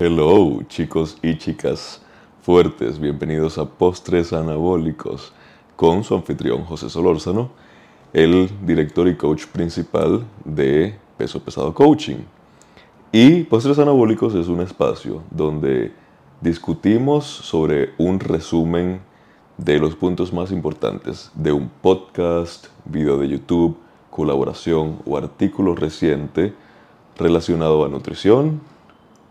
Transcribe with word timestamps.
Hello, 0.00 0.62
chicos 0.68 1.18
y 1.24 1.38
chicas 1.38 2.00
fuertes, 2.42 3.00
bienvenidos 3.00 3.58
a 3.58 3.64
Postres 3.64 4.32
Anabólicos 4.32 5.32
con 5.74 6.04
su 6.04 6.14
anfitrión 6.14 6.62
José 6.62 6.88
Solórzano, 6.88 7.50
el 8.12 8.48
director 8.64 9.08
y 9.08 9.16
coach 9.16 9.46
principal 9.46 10.24
de 10.44 10.94
Peso 11.16 11.42
Pesado 11.42 11.74
Coaching. 11.74 12.18
Y 13.10 13.42
Postres 13.42 13.80
Anabólicos 13.80 14.36
es 14.36 14.46
un 14.46 14.60
espacio 14.60 15.24
donde 15.32 15.92
discutimos 16.40 17.24
sobre 17.26 17.90
un 17.98 18.20
resumen 18.20 19.00
de 19.56 19.80
los 19.80 19.96
puntos 19.96 20.32
más 20.32 20.52
importantes 20.52 21.32
de 21.34 21.50
un 21.50 21.68
podcast, 21.68 22.68
video 22.84 23.18
de 23.18 23.30
YouTube, 23.30 23.76
colaboración 24.10 25.00
o 25.04 25.16
artículo 25.16 25.74
reciente 25.74 26.54
relacionado 27.16 27.84
a 27.84 27.88
nutrición, 27.88 28.60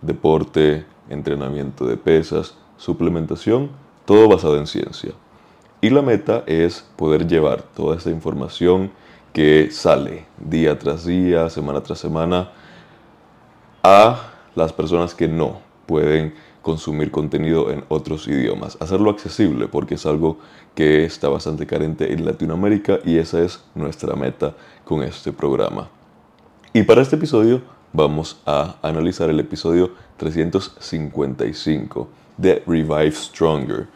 deporte, 0.01 0.85
entrenamiento 1.09 1.85
de 1.85 1.97
pesas, 1.97 2.55
suplementación, 2.77 3.69
todo 4.05 4.27
basado 4.27 4.57
en 4.57 4.67
ciencia. 4.67 5.11
Y 5.81 5.89
la 5.89 6.01
meta 6.01 6.43
es 6.47 6.85
poder 6.95 7.27
llevar 7.27 7.61
toda 7.61 7.95
esta 7.95 8.09
información 8.09 8.91
que 9.33 9.69
sale 9.71 10.25
día 10.39 10.79
tras 10.79 11.05
día, 11.05 11.49
semana 11.49 11.81
tras 11.81 11.99
semana, 11.99 12.51
a 13.83 14.31
las 14.55 14.73
personas 14.73 15.13
que 15.13 15.27
no 15.27 15.59
pueden 15.85 16.33
consumir 16.61 17.11
contenido 17.11 17.71
en 17.71 17.85
otros 17.87 18.27
idiomas. 18.27 18.77
Hacerlo 18.81 19.09
accesible 19.09 19.67
porque 19.67 19.95
es 19.95 20.05
algo 20.05 20.37
que 20.75 21.05
está 21.05 21.29
bastante 21.29 21.65
carente 21.65 22.11
en 22.11 22.25
Latinoamérica 22.25 22.99
y 23.05 23.17
esa 23.17 23.41
es 23.41 23.63
nuestra 23.75 24.15
meta 24.15 24.55
con 24.83 25.03
este 25.03 25.31
programa. 25.31 25.89
Y 26.73 26.83
para 26.83 27.01
este 27.01 27.15
episodio 27.15 27.61
vamos 27.93 28.41
a 28.45 28.75
analizar 28.81 29.29
el 29.29 29.39
episodio 29.39 29.91
355 30.17 32.07
de 32.37 32.63
Revive 32.65 33.11
Stronger. 33.11 33.87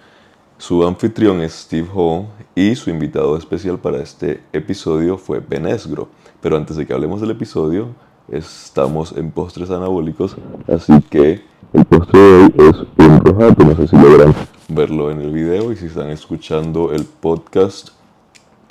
Su 0.57 0.85
anfitrión 0.85 1.41
es 1.41 1.53
Steve 1.53 1.87
Hall 1.93 2.27
y 2.55 2.75
su 2.75 2.89
invitado 2.89 3.35
especial 3.37 3.79
para 3.79 4.01
este 4.01 4.41
episodio 4.53 5.17
fue 5.17 5.39
Ben 5.39 5.65
Esgro. 5.65 6.09
Pero 6.41 6.57
antes 6.57 6.77
de 6.77 6.85
que 6.85 6.93
hablemos 6.93 7.21
del 7.21 7.31
episodio, 7.31 7.89
estamos 8.29 9.11
en 9.17 9.31
postres 9.31 9.69
anabólicos, 9.69 10.35
así 10.67 10.93
que 11.09 11.43
el 11.73 11.85
postre 11.85 12.19
de 12.19 12.43
hoy 12.43 12.53
es 12.57 12.75
un 12.97 13.19
rojato, 13.19 13.63
no 13.63 13.75
sé 13.75 13.87
si 13.87 13.95
logran 13.95 14.33
verlo 14.67 15.11
en 15.11 15.21
el 15.21 15.31
video 15.31 15.71
y 15.71 15.75
si 15.75 15.87
están 15.87 16.09
escuchando 16.09 16.93
el 16.93 17.05
podcast 17.05 17.89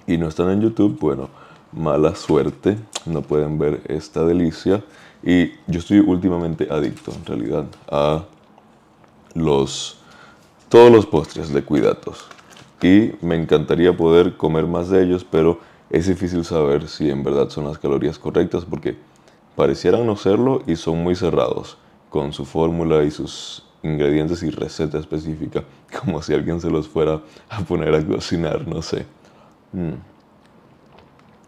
y 0.06 0.16
no 0.16 0.28
están 0.28 0.50
en 0.50 0.60
YouTube, 0.60 0.98
bueno, 0.98 1.28
mala 1.72 2.14
suerte, 2.14 2.78
no 3.06 3.22
pueden 3.22 3.58
ver 3.58 3.82
esta 3.86 4.24
delicia. 4.24 4.82
Y 5.22 5.52
yo 5.66 5.78
estoy 5.78 5.98
últimamente 5.98 6.68
adicto, 6.70 7.12
en 7.12 7.24
realidad, 7.26 7.66
a 7.90 8.24
los 9.34 9.98
todos 10.68 10.90
los 10.90 11.04
postres 11.04 11.52
de 11.52 11.62
cuidados. 11.62 12.26
Y 12.80 13.12
me 13.20 13.36
encantaría 13.36 13.94
poder 13.94 14.36
comer 14.36 14.66
más 14.66 14.88
de 14.88 15.02
ellos, 15.02 15.26
pero 15.28 15.58
es 15.90 16.06
difícil 16.06 16.44
saber 16.44 16.88
si 16.88 17.10
en 17.10 17.22
verdad 17.22 17.50
son 17.50 17.66
las 17.66 17.78
calorías 17.78 18.18
correctas 18.18 18.64
porque 18.64 18.96
parecieran 19.56 20.06
no 20.06 20.16
serlo 20.16 20.62
y 20.66 20.76
son 20.76 21.02
muy 21.02 21.16
cerrados 21.16 21.76
con 22.08 22.32
su 22.32 22.44
fórmula 22.44 23.02
y 23.02 23.10
sus 23.10 23.64
ingredientes 23.82 24.42
y 24.42 24.50
receta 24.50 24.98
específica, 24.98 25.64
como 26.00 26.22
si 26.22 26.32
alguien 26.32 26.60
se 26.60 26.70
los 26.70 26.88
fuera 26.88 27.20
a 27.48 27.60
poner 27.60 27.94
a 27.94 28.06
cocinar, 28.06 28.66
no 28.66 28.80
sé. 28.80 29.06
Mm. 29.72 29.94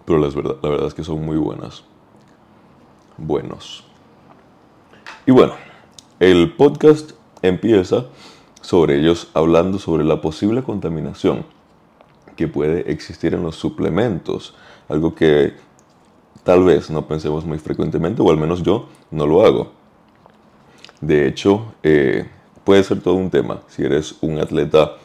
Pero 0.05 0.19
la 0.19 0.29
verdad, 0.29 0.57
la 0.63 0.69
verdad 0.69 0.89
es 0.89 0.95
que 0.95 1.05
son 1.05 1.25
muy 1.25 1.37
buenas. 1.37 1.85
Buenos. 3.19 3.85
Y 5.27 5.33
bueno, 5.33 5.55
el 6.19 6.53
podcast 6.55 7.13
empieza 7.43 8.07
sobre 8.61 8.99
ellos 8.99 9.29
hablando 9.35 9.79
sobre 9.79 10.05
la 10.05 10.21
posible 10.21 10.63
contaminación 10.63 11.45
que 12.37 12.49
puede 12.49 12.91
existir 12.91 13.35
en 13.35 13.43
los 13.43 13.57
suplementos, 13.57 14.55
algo 14.89 15.15
que 15.15 15.55
tal 16.45 16.65
vez 16.65 16.91
no 16.91 17.07
pensemos 17.07 17.45
muy 17.45 17.59
frecuentemente, 17.59 18.23
o 18.23 18.31
al 18.31 18.39
menos 18.39 18.63
yo 18.63 18.89
no 19.11 19.27
lo 19.27 19.45
hago. 19.45 19.73
De 21.01 21.27
hecho, 21.27 21.75
eh, 21.83 22.29
puede 22.65 22.83
ser 22.85 23.01
todo 23.01 23.15
un 23.15 23.31
tema. 23.31 23.61
Si 23.69 23.83
eres 23.83 24.17
un 24.23 24.39
atleta 24.39 24.97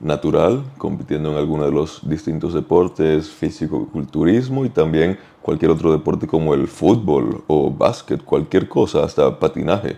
natural, 0.00 0.64
compitiendo 0.78 1.32
en 1.32 1.36
alguno 1.36 1.64
de 1.64 1.72
los 1.72 2.08
distintos 2.08 2.54
deportes, 2.54 3.28
físico-culturismo 3.30 4.64
y 4.64 4.70
también 4.70 5.18
cualquier 5.42 5.70
otro 5.70 5.90
deporte 5.90 6.26
como 6.26 6.54
el 6.54 6.68
fútbol 6.68 7.42
o 7.46 7.70
básquet, 7.70 8.22
cualquier 8.22 8.68
cosa, 8.68 9.02
hasta 9.02 9.38
patinaje. 9.38 9.96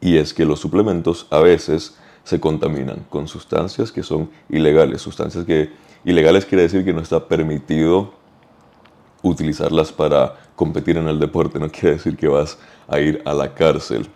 Y 0.00 0.16
es 0.16 0.32
que 0.32 0.44
los 0.44 0.60
suplementos 0.60 1.26
a 1.30 1.40
veces 1.40 1.96
se 2.22 2.38
contaminan 2.38 3.06
con 3.08 3.28
sustancias 3.28 3.90
que 3.90 4.02
son 4.02 4.30
ilegales. 4.48 5.00
Sustancias 5.02 5.44
que 5.44 5.70
ilegales 6.04 6.44
quiere 6.44 6.62
decir 6.62 6.84
que 6.84 6.92
no 6.92 7.00
está 7.00 7.26
permitido 7.26 8.12
utilizarlas 9.22 9.92
para 9.92 10.34
competir 10.54 10.96
en 10.96 11.08
el 11.08 11.18
deporte, 11.18 11.58
no 11.58 11.70
quiere 11.70 11.96
decir 11.96 12.16
que 12.16 12.28
vas 12.28 12.58
a 12.88 13.00
ir 13.00 13.22
a 13.24 13.34
la 13.34 13.54
cárcel. 13.54 14.06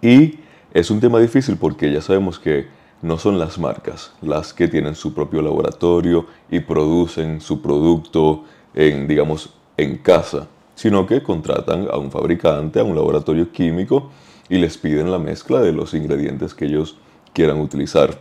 Y 0.00 0.40
es 0.72 0.90
un 0.90 1.00
tema 1.00 1.20
difícil 1.20 1.56
porque 1.56 1.92
ya 1.92 2.00
sabemos 2.00 2.38
que 2.38 2.66
no 3.02 3.18
son 3.18 3.38
las 3.38 3.58
marcas 3.58 4.12
las 4.22 4.54
que 4.54 4.68
tienen 4.68 4.94
su 4.94 5.12
propio 5.12 5.42
laboratorio 5.42 6.26
y 6.50 6.60
producen 6.60 7.40
su 7.40 7.60
producto 7.60 8.44
en, 8.74 9.08
digamos, 9.08 9.50
en 9.76 9.98
casa, 9.98 10.46
sino 10.74 11.06
que 11.06 11.22
contratan 11.22 11.88
a 11.90 11.98
un 11.98 12.10
fabricante, 12.10 12.80
a 12.80 12.84
un 12.84 12.94
laboratorio 12.94 13.50
químico 13.50 14.10
y 14.48 14.58
les 14.58 14.78
piden 14.78 15.10
la 15.10 15.18
mezcla 15.18 15.60
de 15.60 15.72
los 15.72 15.94
ingredientes 15.94 16.54
que 16.54 16.66
ellos 16.66 16.96
quieran 17.32 17.60
utilizar 17.60 18.18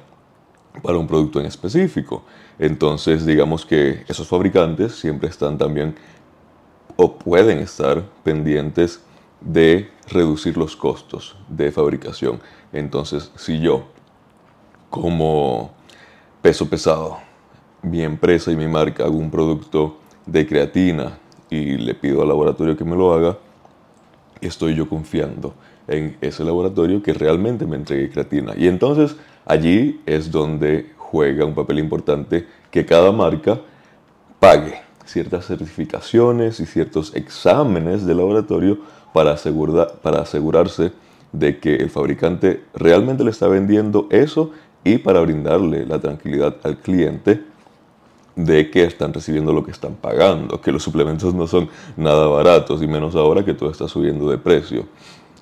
para 0.81 0.97
un 0.97 1.07
producto 1.07 1.39
en 1.39 1.45
específico. 1.45 2.23
Entonces, 2.57 3.25
digamos 3.25 3.65
que 3.65 4.03
esos 4.07 4.27
fabricantes 4.27 4.93
siempre 4.93 5.29
están 5.29 5.57
también 5.57 5.95
o 6.95 7.17
pueden 7.17 7.59
estar 7.59 8.03
pendientes 8.23 9.01
de 9.41 9.89
reducir 10.07 10.57
los 10.57 10.75
costos 10.75 11.35
de 11.49 11.71
fabricación. 11.71 12.39
Entonces, 12.73 13.31
si 13.35 13.59
yo 13.59 13.85
como 14.91 15.71
peso 16.41 16.69
pesado, 16.69 17.17
mi 17.81 18.03
empresa 18.03 18.51
y 18.51 18.55
mi 18.55 18.67
marca 18.67 19.05
hago 19.05 19.17
un 19.17 19.31
producto 19.31 19.97
de 20.25 20.45
creatina 20.45 21.17
y 21.49 21.77
le 21.77 21.95
pido 21.95 22.21
al 22.21 22.27
laboratorio 22.27 22.77
que 22.77 22.83
me 22.83 22.95
lo 22.95 23.13
haga, 23.13 23.37
estoy 24.41 24.75
yo 24.75 24.87
confiando 24.87 25.55
en 25.87 26.17
ese 26.21 26.43
laboratorio 26.43 27.01
que 27.01 27.13
realmente 27.13 27.65
me 27.65 27.77
entregue 27.77 28.09
creatina. 28.09 28.53
Y 28.55 28.67
entonces 28.67 29.15
allí 29.45 30.01
es 30.05 30.29
donde 30.29 30.91
juega 30.97 31.45
un 31.45 31.55
papel 31.55 31.79
importante 31.79 32.45
que 32.69 32.85
cada 32.85 33.11
marca 33.11 33.59
pague 34.39 34.81
ciertas 35.05 35.45
certificaciones 35.45 36.59
y 36.59 36.65
ciertos 36.65 37.15
exámenes 37.15 38.05
de 38.05 38.13
laboratorio 38.13 38.79
para, 39.13 39.31
asegurar, 39.31 39.99
para 40.01 40.21
asegurarse 40.21 40.91
de 41.31 41.59
que 41.59 41.75
el 41.75 41.89
fabricante 41.89 42.63
realmente 42.73 43.23
le 43.23 43.31
está 43.31 43.47
vendiendo 43.47 44.07
eso 44.09 44.51
y 44.83 44.97
para 44.97 45.21
brindarle 45.21 45.85
la 45.85 45.99
tranquilidad 45.99 46.57
al 46.63 46.77
cliente 46.77 47.43
de 48.35 48.71
que 48.71 48.83
están 48.83 49.13
recibiendo 49.13 49.53
lo 49.53 49.63
que 49.63 49.71
están 49.71 49.95
pagando, 49.95 50.61
que 50.61 50.71
los 50.71 50.83
suplementos 50.83 51.33
no 51.33 51.47
son 51.47 51.69
nada 51.97 52.27
baratos 52.27 52.81
y 52.81 52.87
menos 52.87 53.15
ahora 53.15 53.43
que 53.43 53.53
todo 53.53 53.69
está 53.69 53.87
subiendo 53.87 54.29
de 54.29 54.37
precio. 54.37 54.85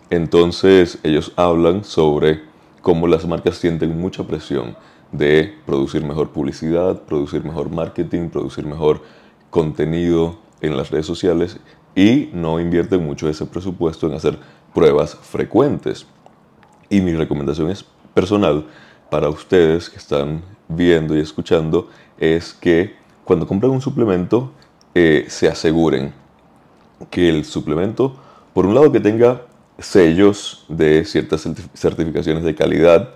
Entonces 0.10 0.98
ellos 1.04 1.32
hablan 1.36 1.84
sobre 1.84 2.42
cómo 2.82 3.08
las 3.08 3.28
marcas 3.28 3.58
sienten 3.58 4.00
mucha 4.00 4.26
presión 4.26 4.76
de 5.12 5.56
producir 5.66 6.04
mejor 6.04 6.30
publicidad, 6.30 7.02
producir 7.04 7.44
mejor 7.44 7.70
marketing, 7.70 8.30
producir 8.30 8.66
mejor 8.66 9.02
contenido 9.50 10.38
en 10.62 10.76
las 10.76 10.90
redes 10.92 11.06
sociales 11.06 11.60
y 11.96 12.30
no 12.34 12.60
invierten 12.60 13.04
mucho 13.04 13.30
ese 13.30 13.46
presupuesto 13.46 14.08
en 14.08 14.14
hacer 14.14 14.38
pruebas 14.74 15.16
frecuentes. 15.16 16.06
Y 16.90 17.02
mi 17.02 17.14
recomendación 17.14 17.70
es 17.70 17.86
personal 18.14 18.66
para 19.10 19.30
ustedes 19.30 19.90
que 19.90 19.98
están 19.98 20.44
viendo 20.68 21.16
y 21.16 21.20
escuchando 21.20 21.90
es 22.18 22.54
que 22.54 22.96
cuando 23.24 23.48
compren 23.48 23.72
un 23.72 23.82
suplemento 23.82 24.52
eh, 24.96 25.26
se 25.28 25.48
aseguren 25.48 26.14
que 27.10 27.30
el 27.30 27.46
suplemento, 27.46 28.16
por 28.54 28.66
un 28.66 28.76
lado, 28.76 28.92
que 28.92 29.00
tenga 29.00 29.44
sellos 29.78 30.66
de 30.68 31.06
ciertas 31.06 31.48
certificaciones 31.74 32.44
de 32.44 32.56
calidad 32.56 33.12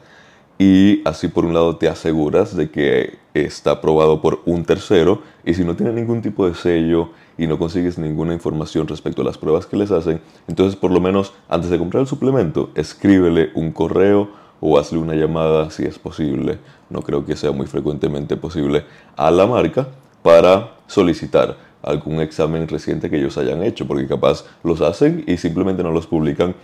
y 0.58 1.02
así 1.04 1.28
por 1.28 1.46
un 1.46 1.54
lado 1.54 1.78
te 1.78 1.90
aseguras 1.90 2.56
de 2.56 2.70
que 2.70 3.18
está 3.34 3.72
aprobado 3.72 4.22
por 4.22 4.42
un 4.46 4.64
tercero 4.64 5.22
y 5.44 5.56
si 5.56 5.64
no 5.64 5.76
tiene 5.76 5.92
ningún 5.92 6.22
tipo 6.22 6.48
de 6.48 6.56
sello 6.56 7.10
y 7.38 7.48
no 7.48 7.58
consigues 7.58 7.98
ninguna 7.98 8.34
información 8.34 8.88
respecto 8.88 9.24
a 9.24 9.26
las 9.26 9.38
pruebas 9.38 9.66
que 9.66 9.76
les 9.76 9.92
hacen, 9.92 10.22
entonces 10.48 10.76
por 10.76 10.92
lo 10.92 11.02
menos 11.02 11.34
antes 11.50 11.70
de 11.70 11.80
comprar 11.80 12.02
el 12.02 12.08
suplemento 12.08 12.70
escríbele 12.76 13.50
un 13.56 13.72
correo 13.72 14.30
o 14.66 14.80
hazle 14.80 14.98
una 14.98 15.14
llamada 15.14 15.70
si 15.70 15.84
es 15.84 16.00
posible, 16.00 16.58
no 16.90 17.02
creo 17.02 17.26
que 17.26 17.36
sea 17.36 17.52
muy 17.52 17.68
frecuentemente 17.68 18.38
posible, 18.38 18.86
a 19.18 19.30
la 19.30 19.46
marca 19.46 19.90
para 20.22 20.76
solicitar 20.88 21.58
algún 21.82 22.22
examen 22.22 22.66
reciente 22.70 23.10
que 23.10 23.18
ellos 23.18 23.38
hayan 23.38 23.62
hecho, 23.62 23.86
porque 23.86 24.08
capaz 24.08 24.46
los 24.64 24.80
hacen 24.80 25.26
y 25.28 25.36
simplemente 25.36 25.84
no 25.84 25.92
los 25.92 26.08
publican 26.08 26.56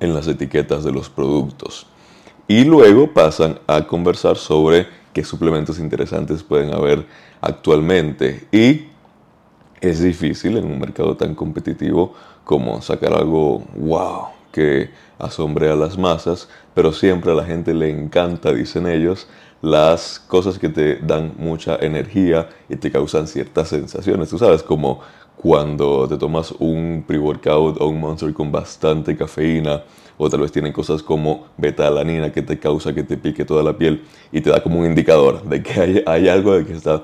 en 0.00 0.12
las 0.12 0.26
etiquetas 0.26 0.82
de 0.82 0.90
los 0.90 1.08
productos. 1.08 1.86
Y 2.48 2.64
luego 2.64 3.12
pasan 3.14 3.60
a 3.68 3.86
conversar 3.86 4.36
sobre 4.36 4.88
qué 5.12 5.22
suplementos 5.22 5.78
interesantes 5.78 6.42
pueden 6.42 6.74
haber 6.74 7.06
actualmente. 7.40 8.48
Y 8.50 8.86
es 9.80 10.02
difícil 10.02 10.56
en 10.56 10.64
un 10.64 10.80
mercado 10.80 11.16
tan 11.16 11.36
competitivo 11.36 12.12
como 12.42 12.82
sacar 12.82 13.12
algo 13.12 13.62
wow 13.76 14.33
que 14.54 14.90
asombre 15.18 15.68
a 15.68 15.74
las 15.74 15.98
masas, 15.98 16.48
pero 16.74 16.92
siempre 16.92 17.32
a 17.32 17.34
la 17.34 17.44
gente 17.44 17.74
le 17.74 17.90
encanta, 17.90 18.52
dicen 18.52 18.86
ellos, 18.86 19.26
las 19.60 20.20
cosas 20.20 20.60
que 20.60 20.68
te 20.68 20.96
dan 20.96 21.32
mucha 21.38 21.76
energía 21.80 22.48
y 22.68 22.76
te 22.76 22.92
causan 22.92 23.26
ciertas 23.26 23.68
sensaciones. 23.68 24.28
Tú 24.28 24.38
sabes, 24.38 24.62
como 24.62 25.00
cuando 25.36 26.06
te 26.06 26.16
tomas 26.16 26.52
un 26.52 27.04
pre-workout 27.04 27.80
o 27.80 27.88
un 27.88 27.98
monster 27.98 28.32
con 28.32 28.52
bastante 28.52 29.16
cafeína, 29.16 29.82
o 30.16 30.30
tal 30.30 30.42
vez 30.42 30.52
tienen 30.52 30.72
cosas 30.72 31.02
como 31.02 31.48
beta-alanina 31.56 32.30
que 32.30 32.42
te 32.42 32.56
causa 32.60 32.94
que 32.94 33.02
te 33.02 33.16
pique 33.16 33.44
toda 33.44 33.64
la 33.64 33.76
piel 33.76 34.04
y 34.30 34.40
te 34.40 34.50
da 34.50 34.62
como 34.62 34.78
un 34.78 34.86
indicador 34.86 35.42
de 35.42 35.64
que 35.64 35.80
hay, 35.80 36.02
hay 36.06 36.28
algo 36.28 36.52
de 36.52 36.64
que 36.64 36.74
está 36.74 37.02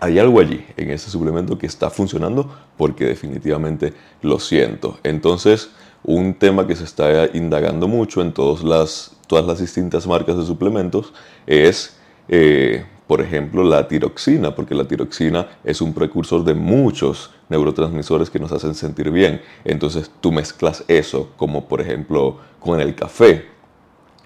hay 0.00 0.18
algo 0.18 0.38
allí 0.38 0.64
en 0.76 0.90
ese 0.90 1.10
suplemento 1.10 1.58
que 1.58 1.66
está 1.66 1.90
funcionando 1.90 2.48
porque 2.76 3.04
definitivamente 3.04 3.94
lo 4.22 4.38
siento. 4.38 4.98
Entonces, 5.02 5.70
un 6.04 6.34
tema 6.34 6.66
que 6.66 6.76
se 6.76 6.84
está 6.84 7.28
indagando 7.34 7.88
mucho 7.88 8.22
en 8.22 8.32
todas 8.32 8.62
las, 8.62 9.16
todas 9.26 9.44
las 9.46 9.58
distintas 9.58 10.06
marcas 10.06 10.36
de 10.36 10.44
suplementos 10.44 11.12
es 11.46 11.96
eh, 12.28 12.84
por 13.08 13.22
ejemplo, 13.22 13.64
la 13.64 13.88
tiroxina, 13.88 14.54
porque 14.54 14.74
la 14.74 14.84
tiroxina 14.84 15.48
es 15.64 15.80
un 15.80 15.94
precursor 15.94 16.44
de 16.44 16.52
muchos 16.52 17.30
neurotransmisores 17.48 18.28
que 18.28 18.38
nos 18.38 18.52
hacen 18.52 18.74
sentir 18.74 19.10
bien. 19.10 19.40
Entonces 19.64 20.10
tú 20.20 20.30
mezclas 20.30 20.84
eso, 20.88 21.30
como 21.38 21.66
por 21.66 21.80
ejemplo 21.80 22.36
con 22.60 22.78
el 22.80 22.94
café, 22.94 23.46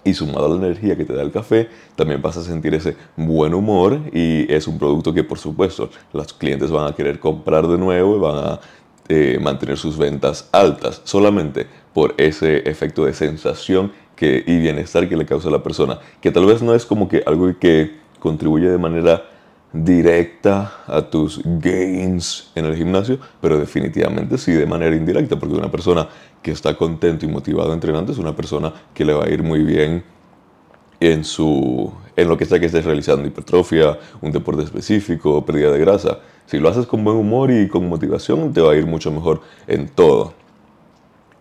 y 0.05 0.15
sumado 0.15 0.47
a 0.47 0.49
la 0.49 0.57
energía 0.57 0.97
que 0.97 1.05
te 1.05 1.13
da 1.13 1.23
el 1.23 1.31
café, 1.31 1.69
también 1.95 2.21
vas 2.21 2.37
a 2.37 2.43
sentir 2.43 2.75
ese 2.75 2.97
buen 3.17 3.55
humor 3.55 4.01
y 4.13 4.53
es 4.53 4.67
un 4.67 4.77
producto 4.77 5.15
que 5.15 5.23
por 5.23 5.39
supuesto 5.39 5.91
los 6.13 6.33
clientes 6.33 6.73
van 6.73 6.89
a 6.93 6.97
querer 6.97 7.21
comprar 7.21 7.69
de 7.69 7.79
nuevo 7.79 8.17
y 8.17 8.19
van 8.19 8.37
a 8.37 8.61
eh, 9.09 9.39
mantener 9.41 9.77
sus 9.77 9.99
ventas 9.99 10.49
altas 10.53 11.03
solamente 11.05 11.67
por 11.93 12.15
ese 12.17 12.69
efecto 12.69 13.05
de 13.05 13.15
sensación 13.15 13.93
que, 14.17 14.43
y 14.47 14.59
bienestar 14.59 15.09
que 15.09 15.17
le 15.17 15.27
causa 15.27 15.49
a 15.49 15.53
la 15.53 15.63
persona, 15.63 15.99
que 16.21 16.31
tal 16.31 16.47
vez 16.47 16.63
no 16.63 16.75
es 16.75 16.87
como 16.87 17.09
que 17.09 17.23
algo 17.27 17.53
que 17.59 17.99
contribuye 18.19 18.71
de 18.71 18.79
manera 18.79 19.25
directa 19.73 20.83
a 20.87 21.03
tus 21.03 21.41
gains 21.45 22.51
en 22.55 22.67
el 22.67 22.77
gimnasio, 22.77 23.19
pero 23.41 23.59
definitivamente 23.59 24.37
sí 24.39 24.53
de 24.53 24.67
manera 24.67 24.95
indirecta, 24.95 25.39
porque 25.39 25.57
una 25.57 25.71
persona 25.71 26.09
que 26.43 26.51
está 26.51 26.77
contento 26.77 27.25
y 27.25 27.29
motivado 27.29 27.73
entrenando 27.73 28.13
es 28.13 28.19
una 28.19 28.37
persona 28.37 28.73
que 28.93 29.05
le 29.05 29.15
va 29.15 29.25
a 29.25 29.31
ir 29.31 29.43
muy 29.43 29.63
bien 29.65 30.05
en, 31.11 31.25
su, 31.25 31.93
en 32.15 32.29
lo 32.29 32.37
que 32.37 32.45
sea 32.45 32.61
que 32.61 32.67
estés 32.67 32.85
realizando, 32.85 33.27
hipertrofia, 33.27 33.99
un 34.21 34.31
deporte 34.31 34.63
específico, 34.63 35.45
pérdida 35.45 35.73
de 35.73 35.81
grasa. 35.81 36.21
Si 36.47 36.59
lo 36.59 36.69
haces 36.69 36.87
con 36.87 37.03
buen 37.03 37.17
humor 37.17 37.51
y 37.51 37.67
con 37.67 37.89
motivación, 37.89 38.53
te 38.53 38.61
va 38.61 38.73
a 38.73 38.77
ir 38.77 38.87
mucho 38.87 39.11
mejor 39.11 39.41
en 39.67 39.89
todo. 39.89 40.33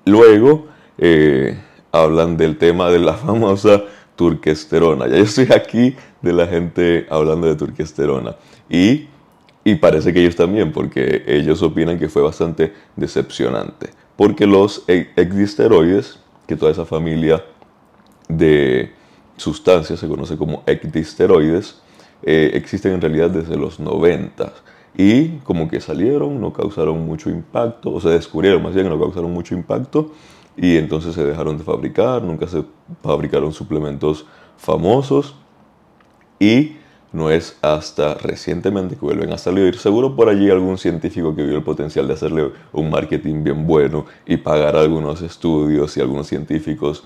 Luego, 0.06 0.66
eh, 0.98 1.60
hablan 1.92 2.38
del 2.38 2.58
tema 2.58 2.90
de 2.90 3.00
la 3.00 3.13
famosa 3.28 3.84
turquesterona. 4.16 5.08
Ya 5.08 5.18
yo 5.18 5.24
estoy 5.24 5.48
aquí 5.56 5.96
de 6.24 6.34
la 6.34 6.48
gente 6.48 7.06
hablando 7.12 7.46
de 7.48 7.56
turquesterona. 7.56 8.36
Y, 8.68 9.10
y 9.64 9.75
parece 9.75 10.12
que 10.12 10.22
ellos 10.22 10.36
también, 10.36 10.72
porque 10.72 11.24
ellos 11.28 11.62
opinan 11.62 12.00
que 12.00 12.10
fue 12.10 12.24
bastante 12.24 12.74
decepcionante. 12.96 13.92
Porque 14.16 14.48
los 14.48 14.86
ecdisteroides, 14.88 16.19
que 16.48 16.56
toda 16.56 16.72
esa 16.72 16.86
familia 16.86 17.44
de 18.28 18.92
sustancias 19.42 20.00
se 20.00 20.08
conoce 20.08 20.38
como 20.38 20.64
ecdisteroides, 20.66 21.80
eh, 22.24 22.52
existen 22.54 22.94
en 22.94 23.02
realidad 23.02 23.30
desde 23.30 23.58
los 23.58 23.80
90 23.80 24.54
y 24.96 25.40
como 25.40 25.68
que 25.68 25.82
salieron, 25.82 26.40
no 26.40 26.54
causaron 26.54 27.06
mucho 27.06 27.30
impacto, 27.30 27.92
o 27.92 28.02
se 28.02 28.10
descubrieron 28.10 28.62
más 28.62 28.74
bien 28.74 28.86
que 28.86 28.90
no 28.94 29.00
causaron 29.00 29.32
mucho 29.32 29.56
impacto 29.56 30.12
y 30.56 30.78
entonces 30.78 31.16
se 31.16 31.24
dejaron 31.24 31.58
de 31.58 31.64
fabricar, 31.64 32.22
nunca 32.22 32.48
se 32.48 32.64
fabricaron 33.02 33.54
suplementos 33.54 34.26
famosos 34.58 35.36
y 36.40 36.78
no 37.14 37.30
es 37.30 37.58
hasta 37.62 38.14
recientemente 38.16 38.96
que 38.96 39.02
vuelven 39.02 39.34
a 39.34 39.38
salir. 39.38 39.78
Seguro 39.78 40.16
por 40.16 40.30
allí 40.30 40.50
algún 40.50 40.78
científico 40.78 41.36
que 41.36 41.44
vio 41.44 41.58
el 41.58 41.64
potencial 41.64 42.08
de 42.08 42.14
hacerle 42.14 42.52
un 42.72 42.90
marketing 42.90 43.44
bien 43.44 43.68
bueno 43.68 44.06
y 44.26 44.38
pagar 44.38 44.76
algunos 44.76 45.22
estudios 45.22 45.98
y 45.98 46.02
algunos 46.02 46.28
científicos 46.28 47.04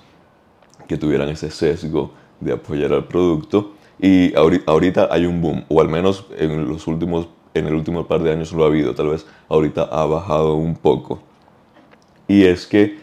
que 0.87 0.97
tuvieran 0.97 1.29
ese 1.29 1.49
sesgo 1.49 2.13
de 2.39 2.53
apoyar 2.53 2.93
al 2.93 3.05
producto. 3.05 3.73
Y 3.99 4.35
ahorita 4.35 5.07
hay 5.11 5.25
un 5.25 5.41
boom, 5.41 5.63
o 5.69 5.79
al 5.81 5.89
menos 5.89 6.25
en 6.37 6.67
los 6.67 6.85
últimos 6.87 7.27
en 7.55 7.67
el 7.67 7.73
último 7.73 8.05
par 8.05 8.21
de 8.21 8.31
años 8.31 8.51
lo 8.51 8.63
ha 8.63 8.67
habido, 8.67 8.93
tal 8.93 9.09
vez 9.09 9.25
ahorita 9.49 9.83
ha 9.83 10.05
bajado 10.05 10.55
un 10.55 10.75
poco. 10.75 11.21
Y 12.27 12.43
es 12.43 12.67
que 12.67 12.97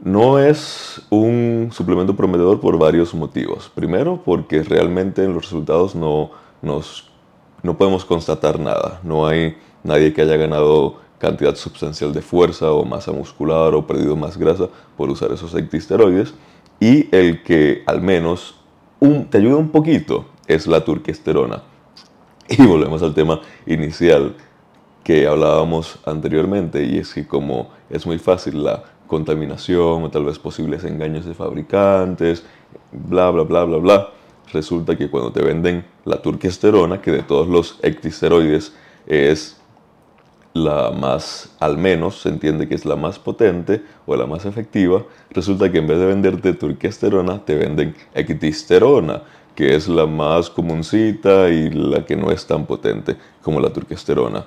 no 0.00 0.38
es 0.38 1.02
un 1.10 1.70
suplemento 1.72 2.14
prometedor 2.14 2.60
por 2.60 2.78
varios 2.78 3.14
motivos. 3.14 3.70
Primero, 3.74 4.22
porque 4.24 4.62
realmente 4.62 5.24
en 5.24 5.34
los 5.34 5.42
resultados 5.42 5.96
no, 5.96 6.30
nos, 6.62 7.10
no 7.62 7.76
podemos 7.76 8.04
constatar 8.04 8.60
nada. 8.60 9.00
No 9.02 9.26
hay 9.26 9.56
nadie 9.82 10.12
que 10.12 10.22
haya 10.22 10.36
ganado 10.36 10.96
cantidad 11.18 11.56
sustancial 11.56 12.12
de 12.12 12.22
fuerza 12.22 12.70
o 12.70 12.84
masa 12.84 13.10
muscular 13.10 13.74
o 13.74 13.86
perdido 13.88 14.14
más 14.14 14.36
grasa 14.36 14.68
por 14.96 15.10
usar 15.10 15.32
esos 15.32 15.52
ectisteroides. 15.54 16.32
Y 16.80 17.14
el 17.14 17.42
que 17.42 17.82
al 17.86 18.02
menos 18.02 18.56
te 19.30 19.38
ayuda 19.38 19.56
un 19.56 19.70
poquito 19.70 20.26
es 20.46 20.66
la 20.66 20.84
turquesterona. 20.84 21.62
Y 22.50 22.64
volvemos 22.64 23.02
al 23.02 23.12
tema 23.12 23.40
inicial 23.66 24.34
que 25.04 25.26
hablábamos 25.26 25.98
anteriormente 26.06 26.82
y 26.82 26.98
es 26.98 27.12
que 27.12 27.26
como 27.26 27.70
es 27.90 28.06
muy 28.06 28.18
fácil 28.18 28.64
la 28.64 28.84
contaminación 29.06 30.04
o 30.04 30.10
tal 30.10 30.24
vez 30.24 30.38
posibles 30.38 30.84
engaños 30.84 31.26
de 31.26 31.34
fabricantes, 31.34 32.44
bla, 32.92 33.30
bla, 33.30 33.42
bla, 33.42 33.64
bla, 33.64 33.76
bla. 33.78 34.08
Resulta 34.52 34.96
que 34.96 35.10
cuando 35.10 35.30
te 35.30 35.42
venden 35.42 35.84
la 36.06 36.22
turquesterona, 36.22 37.02
que 37.02 37.10
de 37.10 37.22
todos 37.22 37.48
los 37.48 37.78
ectisteroides 37.82 38.74
es 39.06 39.57
la 40.64 40.90
más, 40.90 41.54
al 41.60 41.78
menos 41.78 42.20
se 42.20 42.28
entiende 42.28 42.68
que 42.68 42.74
es 42.74 42.84
la 42.84 42.96
más 42.96 43.18
potente 43.18 43.82
o 44.06 44.16
la 44.16 44.26
más 44.26 44.44
efectiva, 44.44 45.04
resulta 45.30 45.70
que 45.70 45.78
en 45.78 45.86
vez 45.86 45.98
de 45.98 46.06
venderte 46.06 46.52
turquesterona, 46.52 47.44
te 47.44 47.54
venden 47.54 47.94
ectisterona, 48.14 49.22
que 49.54 49.74
es 49.74 49.88
la 49.88 50.06
más 50.06 50.50
comuncita 50.50 51.48
y 51.48 51.70
la 51.70 52.04
que 52.04 52.16
no 52.16 52.30
es 52.30 52.46
tan 52.46 52.66
potente 52.66 53.16
como 53.42 53.60
la 53.60 53.72
turquesterona. 53.72 54.44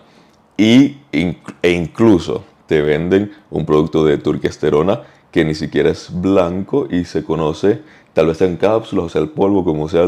Y, 0.58 0.98
e 1.12 1.72
incluso 1.72 2.44
te 2.68 2.82
venden 2.82 3.32
un 3.50 3.66
producto 3.66 4.06
de 4.06 4.18
turquesterona 4.18 5.02
que 5.32 5.44
ni 5.44 5.56
siquiera 5.56 5.90
es 5.90 6.10
blanco 6.14 6.88
y 6.90 7.06
se 7.06 7.24
conoce, 7.24 7.82
tal 8.14 8.28
vez 8.28 8.42
en 8.42 8.58
cápsulas, 8.58 9.06
o 9.06 9.10
sea, 9.10 9.22
el 9.22 9.30
polvo, 9.30 9.64
como 9.64 9.90
sea 9.90 10.06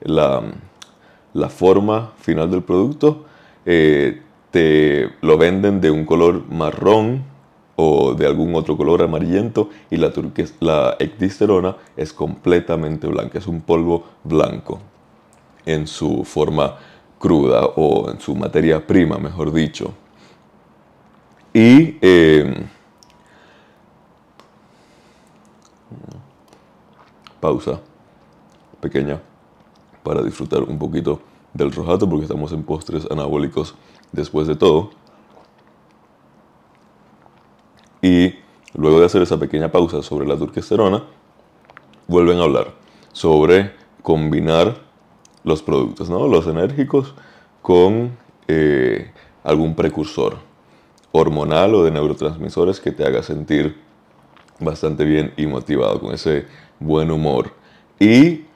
la, 0.00 0.42
la, 1.32 1.48
forma 1.48 2.12
final 2.18 2.50
del 2.50 2.62
producto, 2.62 3.24
eh, 3.64 4.20
te 4.52 5.10
lo 5.22 5.36
venden 5.38 5.80
de 5.80 5.90
un 5.90 6.04
color 6.04 6.44
marrón 6.48 7.24
o 7.74 8.14
de 8.14 8.26
algún 8.26 8.54
otro 8.54 8.76
color 8.76 9.02
amarillento 9.02 9.70
y 9.90 9.96
la, 9.96 10.12
la 10.60 10.96
ecdisterona 10.98 11.76
es 11.96 12.12
completamente 12.12 13.06
blanca, 13.08 13.38
es 13.38 13.46
un 13.46 13.62
polvo 13.62 14.04
blanco 14.22 14.78
en 15.64 15.86
su 15.86 16.24
forma 16.24 16.76
cruda 17.18 17.64
o 17.76 18.10
en 18.10 18.20
su 18.20 18.34
materia 18.34 18.86
prima, 18.86 19.16
mejor 19.16 19.52
dicho. 19.52 19.94
Y 21.54 21.96
em, 22.00 22.66
pausa 27.40 27.80
pequeña 28.80 29.20
para 30.02 30.22
disfrutar 30.22 30.62
un 30.62 30.78
poquito 30.78 31.20
del 31.54 31.72
rojato 31.72 32.08
porque 32.08 32.24
estamos 32.24 32.52
en 32.52 32.62
postres 32.62 33.06
anabólicos 33.10 33.74
después 34.12 34.46
de 34.46 34.56
todo. 34.56 34.90
Y 38.00 38.34
luego 38.74 39.00
de 39.00 39.06
hacer 39.06 39.22
esa 39.22 39.38
pequeña 39.38 39.70
pausa 39.70 40.02
sobre 40.02 40.26
la 40.26 40.36
turquesterona, 40.36 41.04
vuelven 42.08 42.38
a 42.38 42.44
hablar 42.44 42.74
sobre 43.12 43.72
combinar 44.02 44.76
los 45.44 45.62
productos, 45.62 46.10
¿no? 46.10 46.26
los 46.26 46.46
enérgicos, 46.46 47.14
con 47.62 48.16
eh, 48.48 49.12
algún 49.44 49.74
precursor 49.74 50.36
hormonal 51.12 51.74
o 51.74 51.84
de 51.84 51.90
neurotransmisores 51.90 52.80
que 52.80 52.90
te 52.90 53.04
haga 53.04 53.22
sentir 53.22 53.76
bastante 54.58 55.04
bien 55.04 55.32
y 55.36 55.46
motivado 55.46 56.00
con 56.00 56.12
ese 56.12 56.46
buen 56.80 57.10
humor. 57.10 57.52
Y 58.00 58.46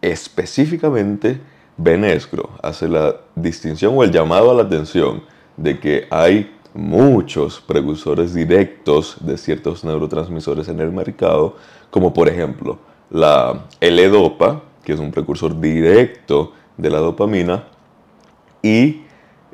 específicamente 0.00 1.40
Benescro 1.76 2.50
hace 2.62 2.88
la 2.88 3.16
distinción 3.34 3.94
o 3.96 4.04
el 4.04 4.10
llamado 4.10 4.50
a 4.50 4.54
la 4.54 4.62
atención 4.62 5.22
de 5.56 5.78
que 5.78 6.06
hay 6.10 6.54
muchos 6.74 7.60
precursores 7.60 8.34
directos 8.34 9.16
de 9.20 9.36
ciertos 9.36 9.84
neurotransmisores 9.84 10.68
en 10.68 10.80
el 10.80 10.92
mercado, 10.92 11.56
como 11.90 12.12
por 12.12 12.28
ejemplo 12.28 12.78
la 13.10 13.66
L-Dopa, 13.80 14.62
que 14.84 14.92
es 14.92 15.00
un 15.00 15.10
precursor 15.10 15.60
directo 15.60 16.52
de 16.76 16.90
la 16.90 16.98
dopamina, 16.98 17.64
y 18.62 19.02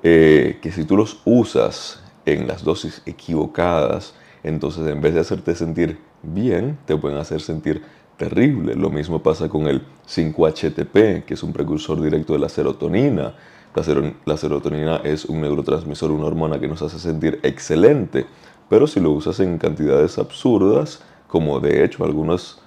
eh, 0.02 0.58
que 0.61 0.70
si 0.73 0.85
tú 0.85 0.96
los 0.96 1.20
usas 1.25 2.02
en 2.25 2.46
las 2.46 2.62
dosis 2.62 3.02
equivocadas, 3.06 4.14
entonces 4.42 4.87
en 4.87 5.00
vez 5.00 5.14
de 5.14 5.20
hacerte 5.20 5.54
sentir 5.54 5.99
bien, 6.23 6.78
te 6.85 6.96
pueden 6.96 7.18
hacer 7.18 7.40
sentir 7.40 7.82
terrible. 8.16 8.75
Lo 8.75 8.90
mismo 8.90 9.23
pasa 9.23 9.49
con 9.49 9.66
el 9.66 9.82
5-HTP, 10.06 11.25
que 11.25 11.35
es 11.35 11.42
un 11.42 11.52
precursor 11.52 12.00
directo 12.00 12.32
de 12.32 12.38
la 12.38 12.49
serotonina. 12.49 13.35
La, 14.25 14.37
serotonina 14.38 14.96
es 15.04 15.26
un 15.26 15.42
neurotransmisor, 15.42 16.11
una 16.11 16.25
hormona 16.25 16.58
que 16.58 16.66
nos 16.66 16.80
hace 16.80 16.99
sentir 16.99 17.40
excelente, 17.42 18.26
pero 18.70 18.87
si 18.87 19.00
lo 19.00 19.11
usas 19.11 19.38
en 19.40 19.58
cantidades 19.58 20.16
absurdas, 20.16 21.02
como 21.28 21.61
de 21.61 21.85
hecho 21.85 22.02
algunas, 22.02 22.58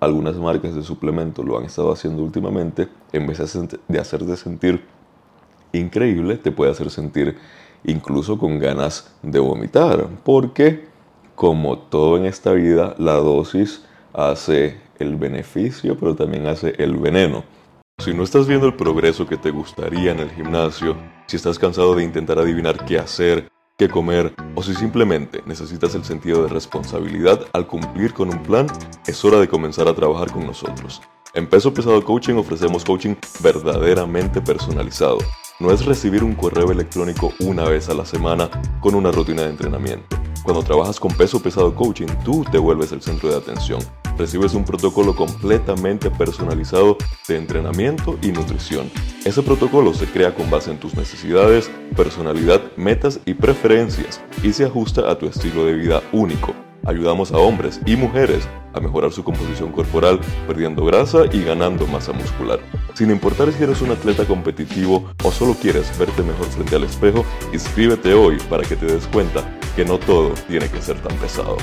algunas 0.00 0.34
marcas 0.36 0.74
de 0.74 0.82
suplemento 0.82 1.44
lo 1.44 1.56
han 1.56 1.66
estado 1.66 1.92
haciendo 1.92 2.24
últimamente, 2.24 2.88
en 3.12 3.28
vez 3.28 3.38
de 3.86 3.98
hacerte 4.00 4.36
sentir 4.36 4.82
increíble, 5.72 6.36
te 6.36 6.50
puede 6.50 6.72
hacer 6.72 6.90
sentir 6.90 7.36
incluso 7.84 8.36
con 8.36 8.58
ganas 8.58 9.14
de 9.22 9.38
vomitar, 9.38 10.08
porque 10.24 10.88
como 11.36 11.78
todo 11.78 12.16
en 12.16 12.24
esta 12.24 12.52
vida, 12.52 12.96
la 12.98 13.14
dosis 13.14 13.84
hace 14.12 14.85
el 14.98 15.16
beneficio, 15.16 15.96
pero 15.98 16.14
también 16.14 16.46
hace 16.46 16.74
el 16.78 16.96
veneno. 16.96 17.44
Si 17.98 18.12
no 18.12 18.24
estás 18.24 18.46
viendo 18.46 18.66
el 18.66 18.74
progreso 18.74 19.26
que 19.26 19.36
te 19.36 19.50
gustaría 19.50 20.12
en 20.12 20.20
el 20.20 20.30
gimnasio, 20.30 20.96
si 21.26 21.36
estás 21.36 21.58
cansado 21.58 21.94
de 21.94 22.04
intentar 22.04 22.38
adivinar 22.38 22.84
qué 22.84 22.98
hacer, 22.98 23.48
qué 23.78 23.88
comer, 23.88 24.34
o 24.54 24.62
si 24.62 24.74
simplemente 24.74 25.42
necesitas 25.46 25.94
el 25.94 26.04
sentido 26.04 26.42
de 26.42 26.48
responsabilidad 26.48 27.40
al 27.52 27.66
cumplir 27.66 28.12
con 28.12 28.28
un 28.28 28.42
plan, 28.42 28.66
es 29.06 29.24
hora 29.24 29.38
de 29.38 29.48
comenzar 29.48 29.88
a 29.88 29.94
trabajar 29.94 30.30
con 30.30 30.46
nosotros. 30.46 31.00
En 31.34 31.46
Peso 31.48 31.74
Pesado 31.74 32.02
Coaching 32.02 32.34
ofrecemos 32.34 32.84
coaching 32.84 33.14
verdaderamente 33.40 34.40
personalizado. 34.40 35.18
No 35.60 35.70
es 35.70 35.84
recibir 35.84 36.22
un 36.22 36.34
correo 36.34 36.70
electrónico 36.70 37.32
una 37.40 37.64
vez 37.64 37.88
a 37.88 37.94
la 37.94 38.06
semana 38.06 38.50
con 38.80 38.94
una 38.94 39.10
rutina 39.10 39.42
de 39.42 39.50
entrenamiento. 39.50 40.16
Cuando 40.46 40.62
trabajas 40.62 40.98
con 40.98 41.12
Peso 41.12 41.42
Pesado 41.42 41.74
Coaching, 41.74 42.06
tú 42.24 42.42
te 42.50 42.56
vuelves 42.56 42.92
el 42.92 43.02
centro 43.02 43.28
de 43.28 43.36
atención 43.36 43.80
recibes 44.16 44.54
un 44.54 44.64
protocolo 44.64 45.14
completamente 45.14 46.10
personalizado 46.10 46.96
de 47.28 47.36
entrenamiento 47.36 48.18
y 48.22 48.32
nutrición. 48.32 48.90
Ese 49.24 49.42
protocolo 49.42 49.94
se 49.94 50.06
crea 50.06 50.34
con 50.34 50.50
base 50.50 50.70
en 50.70 50.78
tus 50.78 50.94
necesidades, 50.94 51.70
personalidad, 51.96 52.62
metas 52.76 53.20
y 53.24 53.34
preferencias 53.34 54.22
y 54.42 54.52
se 54.52 54.64
ajusta 54.64 55.10
a 55.10 55.18
tu 55.18 55.26
estilo 55.26 55.64
de 55.66 55.74
vida 55.74 56.02
único. 56.12 56.54
Ayudamos 56.84 57.32
a 57.32 57.38
hombres 57.38 57.80
y 57.84 57.96
mujeres 57.96 58.48
a 58.72 58.80
mejorar 58.80 59.10
su 59.10 59.24
composición 59.24 59.72
corporal, 59.72 60.20
perdiendo 60.46 60.84
grasa 60.84 61.24
y 61.32 61.42
ganando 61.42 61.86
masa 61.86 62.12
muscular. 62.12 62.60
Sin 62.94 63.10
importar 63.10 63.50
si 63.52 63.64
eres 63.64 63.82
un 63.82 63.90
atleta 63.90 64.24
competitivo 64.24 65.10
o 65.24 65.32
solo 65.32 65.54
quieres 65.54 65.98
verte 65.98 66.22
mejor 66.22 66.46
frente 66.46 66.76
al 66.76 66.84
espejo, 66.84 67.24
inscríbete 67.52 68.14
hoy 68.14 68.38
para 68.48 68.62
que 68.62 68.76
te 68.76 68.86
des 68.86 69.06
cuenta 69.08 69.42
que 69.76 69.84
no 69.84 69.98
todo 69.98 70.30
tiene 70.48 70.70
que 70.70 70.80
ser 70.80 70.98
tan 71.02 71.14
pesado. 71.18 71.58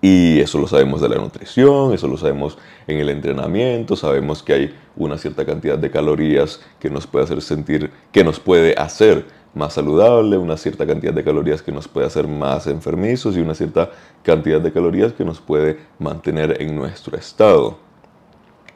Y 0.00 0.38
eso 0.38 0.60
lo 0.60 0.68
sabemos 0.68 1.00
de 1.00 1.08
la 1.08 1.16
nutrición, 1.16 1.92
eso 1.92 2.06
lo 2.06 2.16
sabemos 2.16 2.56
en 2.86 3.00
el 3.00 3.08
entrenamiento, 3.08 3.96
sabemos 3.96 4.44
que 4.44 4.52
hay 4.52 4.74
una 4.94 5.18
cierta 5.18 5.44
cantidad 5.44 5.76
de 5.76 5.90
calorías 5.90 6.60
que 6.78 6.88
nos 6.88 7.08
puede 7.08 7.24
hacer 7.24 7.42
sentir, 7.42 7.90
que 8.12 8.22
nos 8.22 8.38
puede 8.38 8.74
hacer 8.78 9.26
más 9.54 9.72
saludable, 9.72 10.38
una 10.38 10.56
cierta 10.56 10.86
cantidad 10.86 11.12
de 11.12 11.24
calorías 11.24 11.62
que 11.62 11.72
nos 11.72 11.88
puede 11.88 12.06
hacer 12.06 12.28
más 12.28 12.68
enfermizos 12.68 13.36
y 13.36 13.40
una 13.40 13.54
cierta 13.54 13.90
cantidad 14.22 14.60
de 14.60 14.70
calorías 14.70 15.14
que 15.14 15.24
nos 15.24 15.40
puede 15.40 15.80
mantener 15.98 16.62
en 16.62 16.76
nuestro 16.76 17.16
estado. 17.18 17.78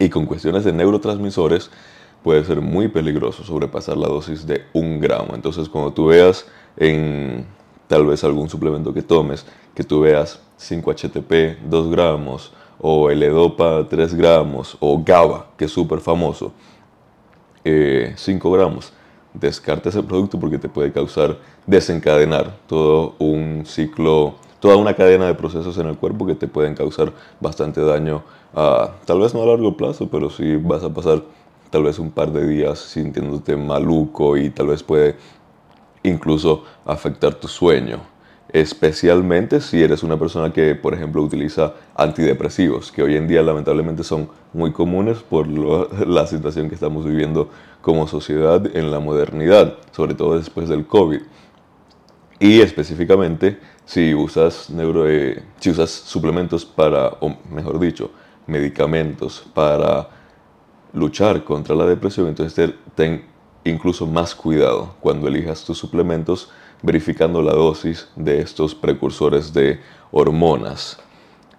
Y 0.00 0.08
con 0.08 0.26
cuestiones 0.26 0.64
de 0.64 0.72
neurotransmisores 0.72 1.70
puede 2.24 2.42
ser 2.44 2.60
muy 2.60 2.88
peligroso 2.88 3.44
sobrepasar 3.44 3.96
la 3.96 4.08
dosis 4.08 4.44
de 4.44 4.64
un 4.72 4.98
gramo. 4.98 5.36
Entonces 5.36 5.68
cuando 5.68 5.92
tú 5.92 6.06
veas 6.06 6.46
en 6.76 7.46
tal 7.90 8.06
vez 8.06 8.22
algún 8.22 8.48
suplemento 8.48 8.94
que 8.94 9.02
tomes, 9.02 9.44
que 9.74 9.82
tú 9.82 10.02
veas 10.02 10.38
5-HTP 10.60 11.58
2 11.68 11.90
gramos, 11.90 12.52
o 12.80 13.10
L-Dopa 13.10 13.88
3 13.88 14.14
gramos, 14.14 14.76
o 14.78 15.02
GABA, 15.02 15.48
que 15.56 15.64
es 15.64 15.72
súper 15.72 15.98
famoso, 15.98 16.52
5 17.64 17.64
eh, 17.64 18.14
gramos, 18.56 18.92
descarte 19.34 19.88
ese 19.88 20.04
producto 20.04 20.38
porque 20.38 20.56
te 20.56 20.68
puede 20.68 20.92
causar 20.92 21.38
desencadenar 21.66 22.58
todo 22.68 23.16
un 23.18 23.64
ciclo, 23.66 24.36
toda 24.60 24.76
una 24.76 24.94
cadena 24.94 25.26
de 25.26 25.34
procesos 25.34 25.76
en 25.78 25.88
el 25.88 25.96
cuerpo 25.96 26.26
que 26.26 26.36
te 26.36 26.46
pueden 26.46 26.76
causar 26.76 27.12
bastante 27.40 27.80
daño, 27.80 28.22
tal 29.04 29.18
vez 29.18 29.34
no 29.34 29.42
a 29.42 29.46
largo 29.46 29.76
plazo, 29.76 30.08
pero 30.08 30.30
sí 30.30 30.54
vas 30.58 30.84
a 30.84 30.94
pasar 30.94 31.24
tal 31.70 31.82
vez 31.82 31.98
un 31.98 32.12
par 32.12 32.30
de 32.30 32.46
días 32.46 32.78
sintiéndote 32.78 33.56
maluco 33.56 34.36
y 34.36 34.50
tal 34.50 34.68
vez 34.68 34.84
puede 34.84 35.16
incluso 36.02 36.64
afectar 36.84 37.34
tu 37.34 37.48
sueño. 37.48 38.00
Especialmente 38.52 39.60
si 39.60 39.80
eres 39.80 40.02
una 40.02 40.18
persona 40.18 40.52
que, 40.52 40.74
por 40.74 40.92
ejemplo, 40.92 41.22
utiliza 41.22 41.74
antidepresivos, 41.94 42.90
que 42.90 43.02
hoy 43.02 43.16
en 43.16 43.28
día 43.28 43.42
lamentablemente 43.42 44.02
son 44.02 44.28
muy 44.52 44.72
comunes 44.72 45.18
por 45.18 45.46
la 46.06 46.26
situación 46.26 46.68
que 46.68 46.74
estamos 46.74 47.04
viviendo 47.04 47.48
como 47.80 48.08
sociedad 48.08 48.64
en 48.76 48.90
la 48.90 48.98
modernidad, 48.98 49.78
sobre 49.92 50.14
todo 50.14 50.36
después 50.36 50.68
del 50.68 50.86
COVID. 50.86 51.20
Y 52.40 52.60
específicamente 52.60 53.58
si 53.84 54.14
usas, 54.14 54.70
neuro, 54.70 55.08
eh, 55.08 55.42
si 55.58 55.70
usas 55.70 55.90
suplementos 55.90 56.64
para, 56.64 57.08
o 57.20 57.36
mejor 57.50 57.78
dicho, 57.78 58.10
medicamentos 58.46 59.44
para 59.52 60.08
luchar 60.92 61.44
contra 61.44 61.74
la 61.74 61.86
depresión, 61.86 62.28
entonces 62.28 62.72
ten 62.94 63.24
incluso 63.64 64.06
más 64.06 64.34
cuidado 64.34 64.94
cuando 65.00 65.28
elijas 65.28 65.64
tus 65.64 65.78
suplementos 65.78 66.50
verificando 66.82 67.42
la 67.42 67.52
dosis 67.52 68.08
de 68.16 68.40
estos 68.40 68.74
precursores 68.74 69.52
de 69.52 69.80
hormonas. 70.10 70.98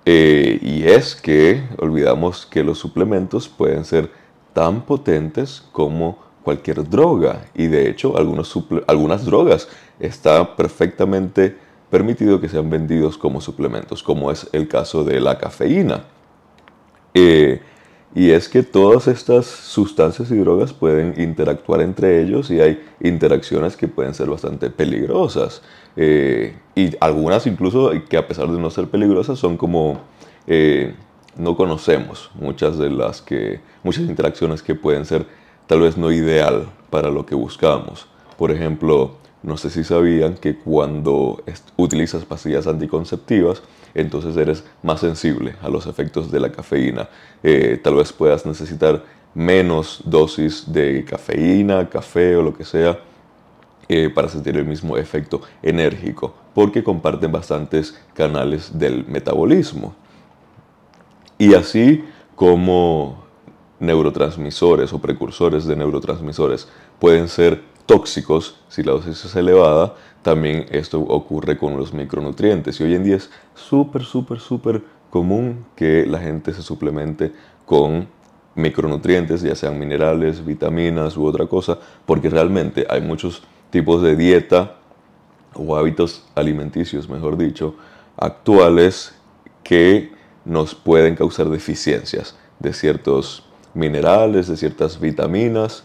Eh, 0.05 0.57
y 0.61 0.83
es 0.83 1.15
que 1.15 1.63
olvidamos 1.77 2.45
que 2.45 2.63
los 2.63 2.79
suplementos 2.79 3.47
pueden 3.47 3.85
ser 3.85 4.11
tan 4.53 4.81
potentes 4.81 5.63
como 5.71 6.17
cualquier 6.43 6.89
droga 6.89 7.45
y 7.53 7.67
de 7.67 7.87
hecho 7.87 8.15
algunas 8.17 9.25
drogas 9.25 9.67
está 9.99 10.55
perfectamente 10.55 11.55
permitido 11.91 12.41
que 12.41 12.49
sean 12.49 12.69
vendidos 12.69 13.17
como 13.17 13.41
suplementos, 13.41 14.01
como 14.01 14.31
es 14.31 14.49
el 14.53 14.67
caso 14.67 15.03
de 15.03 15.19
la 15.19 15.37
cafeína. 15.37 16.05
Eh, 17.13 17.61
y 18.13 18.31
es 18.31 18.49
que 18.49 18.61
todas 18.61 19.07
estas 19.07 19.45
sustancias 19.45 20.31
y 20.31 20.37
drogas 20.37 20.73
pueden 20.73 21.19
interactuar 21.19 21.81
entre 21.81 22.21
ellos 22.21 22.51
y 22.51 22.59
hay 22.59 22.83
interacciones 22.99 23.77
que 23.77 23.87
pueden 23.87 24.13
ser 24.13 24.29
bastante 24.29 24.69
peligrosas. 24.69 25.61
Eh, 25.95 26.55
y 26.75 26.95
algunas 26.99 27.47
incluso 27.47 27.91
que 28.09 28.17
a 28.17 28.27
pesar 28.27 28.49
de 28.49 28.59
no 28.59 28.69
ser 28.69 28.87
peligrosas 28.87 29.39
son 29.39 29.57
como 29.57 30.01
eh, 30.47 30.93
no 31.37 31.55
conocemos 31.55 32.31
muchas 32.35 32.77
de 32.77 32.89
las 32.89 33.21
que 33.21 33.61
muchas 33.83 34.03
interacciones 34.03 34.61
que 34.61 34.75
pueden 34.75 35.05
ser 35.05 35.25
tal 35.67 35.81
vez 35.81 35.97
no 35.97 36.11
ideal 36.11 36.67
para 36.89 37.09
lo 37.09 37.25
que 37.25 37.35
buscamos. 37.35 38.07
Por 38.37 38.51
ejemplo, 38.51 39.15
no 39.43 39.57
sé 39.57 39.69
si 39.69 39.83
sabían 39.83 40.35
que 40.35 40.55
cuando 40.55 41.43
utilizas 41.77 42.25
pastillas 42.25 42.67
anticonceptivas, 42.67 43.63
entonces 43.93 44.37
eres 44.37 44.63
más 44.83 44.99
sensible 44.99 45.55
a 45.61 45.69
los 45.69 45.87
efectos 45.87 46.31
de 46.31 46.39
la 46.39 46.51
cafeína. 46.51 47.09
Eh, 47.41 47.79
tal 47.83 47.95
vez 47.95 48.13
puedas 48.13 48.45
necesitar 48.45 49.03
menos 49.33 50.01
dosis 50.05 50.71
de 50.71 51.03
cafeína, 51.05 51.89
café 51.89 52.35
o 52.35 52.43
lo 52.43 52.53
que 52.53 52.65
sea 52.65 52.99
eh, 53.87 54.09
para 54.09 54.29
sentir 54.29 54.55
el 54.57 54.65
mismo 54.65 54.95
efecto 54.95 55.41
enérgico, 55.63 56.33
porque 56.53 56.83
comparten 56.83 57.31
bastantes 57.31 57.99
canales 58.13 58.77
del 58.77 59.05
metabolismo. 59.07 59.95
Y 61.37 61.55
así 61.55 62.03
como 62.35 63.23
neurotransmisores 63.79 64.93
o 64.93 64.99
precursores 64.99 65.65
de 65.65 65.75
neurotransmisores 65.75 66.67
pueden 66.99 67.27
ser 67.27 67.70
tóxicos 67.91 68.55
si 68.69 68.83
la 68.83 68.93
dosis 68.93 69.25
es 69.25 69.35
elevada, 69.35 69.95
también 70.21 70.65
esto 70.71 71.01
ocurre 71.01 71.57
con 71.57 71.75
los 71.75 71.93
micronutrientes. 71.93 72.79
Y 72.79 72.85
hoy 72.85 72.95
en 72.95 73.03
día 73.03 73.17
es 73.17 73.29
súper, 73.53 74.05
súper, 74.05 74.39
súper 74.39 74.81
común 75.09 75.65
que 75.75 76.05
la 76.05 76.19
gente 76.19 76.53
se 76.53 76.61
suplemente 76.61 77.33
con 77.65 78.07
micronutrientes, 78.55 79.41
ya 79.41 79.55
sean 79.55 79.77
minerales, 79.77 80.45
vitaminas 80.45 81.17
u 81.17 81.25
otra 81.25 81.47
cosa, 81.47 81.79
porque 82.05 82.29
realmente 82.29 82.87
hay 82.89 83.01
muchos 83.01 83.43
tipos 83.71 84.01
de 84.01 84.15
dieta 84.15 84.77
o 85.53 85.75
hábitos 85.75 86.25
alimenticios, 86.33 87.09
mejor 87.09 87.37
dicho, 87.37 87.75
actuales 88.15 89.13
que 89.63 90.13
nos 90.45 90.75
pueden 90.75 91.15
causar 91.15 91.49
deficiencias 91.49 92.37
de 92.57 92.71
ciertos 92.71 93.43
minerales, 93.73 94.47
de 94.47 94.55
ciertas 94.55 94.97
vitaminas, 94.97 95.83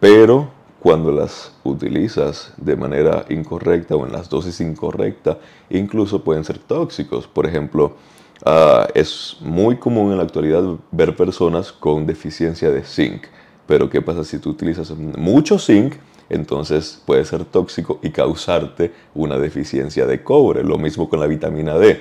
pero 0.00 0.50
cuando 0.84 1.10
las 1.10 1.50
utilizas 1.62 2.52
de 2.58 2.76
manera 2.76 3.24
incorrecta 3.30 3.96
o 3.96 4.04
en 4.04 4.12
las 4.12 4.28
dosis 4.28 4.60
incorrectas, 4.60 5.38
incluso 5.70 6.22
pueden 6.22 6.44
ser 6.44 6.58
tóxicos. 6.58 7.26
Por 7.26 7.46
ejemplo, 7.46 7.96
ah, 8.44 8.86
es 8.94 9.38
muy 9.40 9.78
común 9.78 10.10
en 10.10 10.18
la 10.18 10.24
actualidad 10.24 10.62
ver 10.90 11.16
personas 11.16 11.72
con 11.72 12.04
deficiencia 12.04 12.70
de 12.70 12.84
zinc. 12.84 13.22
Pero 13.66 13.88
¿qué 13.88 14.02
pasa 14.02 14.24
si 14.24 14.38
tú 14.38 14.50
utilizas 14.50 14.90
mucho 14.90 15.58
zinc? 15.58 15.94
Entonces 16.28 17.02
puede 17.06 17.24
ser 17.24 17.46
tóxico 17.46 17.98
y 18.02 18.10
causarte 18.10 18.92
una 19.14 19.38
deficiencia 19.38 20.04
de 20.04 20.22
cobre. 20.22 20.62
Lo 20.64 20.76
mismo 20.76 21.08
con 21.08 21.18
la 21.18 21.26
vitamina 21.26 21.78
D. 21.78 21.98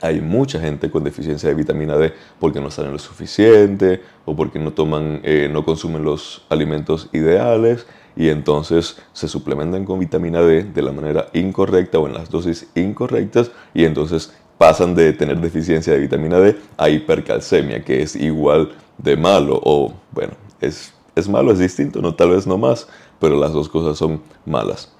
Hay 0.00 0.20
mucha 0.20 0.60
gente 0.60 0.90
con 0.90 1.04
deficiencia 1.04 1.48
de 1.48 1.54
vitamina 1.54 1.96
D 1.96 2.12
porque 2.38 2.60
no 2.60 2.70
salen 2.70 2.92
lo 2.92 2.98
suficiente 2.98 4.02
o 4.24 4.36
porque 4.36 4.58
no 4.58 4.72
toman, 4.72 5.20
eh, 5.24 5.48
no 5.52 5.64
consumen 5.64 6.04
los 6.04 6.44
alimentos 6.48 7.08
ideales 7.12 7.86
y 8.16 8.28
entonces 8.28 8.96
se 9.12 9.28
suplementan 9.28 9.84
con 9.84 9.98
vitamina 9.98 10.40
D 10.42 10.64
de 10.64 10.82
la 10.82 10.92
manera 10.92 11.28
incorrecta 11.32 11.98
o 11.98 12.06
en 12.06 12.14
las 12.14 12.30
dosis 12.30 12.68
incorrectas 12.74 13.50
y 13.74 13.84
entonces 13.84 14.32
pasan 14.58 14.94
de 14.94 15.12
tener 15.12 15.40
deficiencia 15.40 15.92
de 15.92 16.00
vitamina 16.00 16.38
D 16.38 16.56
a 16.76 16.88
hipercalcemia, 16.88 17.84
que 17.84 18.02
es 18.02 18.16
igual 18.16 18.72
de 18.98 19.16
malo 19.16 19.60
o 19.62 19.94
bueno, 20.12 20.34
es, 20.60 20.92
es 21.14 21.28
malo, 21.28 21.52
es 21.52 21.60
distinto, 21.60 22.02
no 22.02 22.14
tal 22.14 22.30
vez 22.30 22.46
no 22.46 22.58
más, 22.58 22.88
pero 23.20 23.38
las 23.38 23.52
dos 23.52 23.68
cosas 23.68 23.96
son 23.96 24.20
malas. 24.44 24.92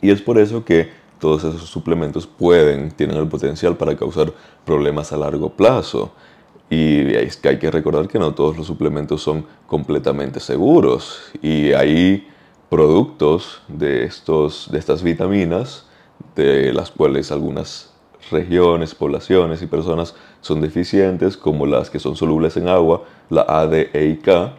Y 0.00 0.10
es 0.10 0.22
por 0.22 0.38
eso 0.38 0.64
que 0.64 0.90
todos 1.18 1.44
esos 1.44 1.68
suplementos 1.68 2.26
pueden, 2.26 2.90
tienen 2.90 3.16
el 3.16 3.28
potencial 3.28 3.76
para 3.76 3.96
causar 3.96 4.32
problemas 4.64 5.12
a 5.12 5.16
largo 5.16 5.50
plazo. 5.50 6.12
Y 6.70 7.14
es 7.14 7.36
que 7.36 7.48
hay 7.48 7.58
que 7.58 7.70
recordar 7.70 8.08
que 8.08 8.18
no 8.18 8.34
todos 8.34 8.56
los 8.56 8.66
suplementos 8.66 9.22
son 9.22 9.46
completamente 9.66 10.38
seguros. 10.40 11.32
Y 11.42 11.72
hay 11.72 12.28
productos 12.68 13.62
de, 13.68 14.04
estos, 14.04 14.68
de 14.70 14.78
estas 14.78 15.02
vitaminas, 15.02 15.86
de 16.36 16.72
las 16.72 16.90
cuales 16.90 17.32
algunas 17.32 17.92
regiones, 18.30 18.94
poblaciones 18.94 19.62
y 19.62 19.66
personas 19.66 20.14
son 20.40 20.60
deficientes, 20.60 21.36
como 21.36 21.66
las 21.66 21.90
que 21.90 21.98
son 21.98 22.16
solubles 22.16 22.56
en 22.56 22.68
agua, 22.68 23.04
la 23.30 23.46
A, 23.48 23.66
D, 23.66 23.90
E 23.92 24.06
y 24.06 24.16
K, 24.18 24.54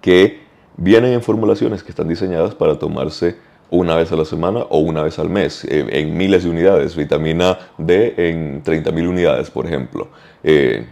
que 0.00 0.42
vienen 0.76 1.12
en 1.12 1.22
formulaciones 1.22 1.82
que 1.82 1.90
están 1.90 2.08
diseñadas 2.08 2.54
para 2.54 2.78
tomarse 2.78 3.36
una 3.70 3.96
vez 3.96 4.12
a 4.12 4.16
la 4.16 4.24
semana 4.24 4.60
o 4.60 4.78
una 4.78 5.02
vez 5.02 5.18
al 5.18 5.28
mes, 5.28 5.66
en 5.68 6.16
miles 6.16 6.44
de 6.44 6.50
unidades, 6.50 6.94
vitamina 6.94 7.58
D 7.78 8.14
en 8.16 8.62
30.000 8.62 9.08
unidades, 9.08 9.50
por 9.50 9.66
ejemplo. 9.66 10.08
Eh, 10.42 10.86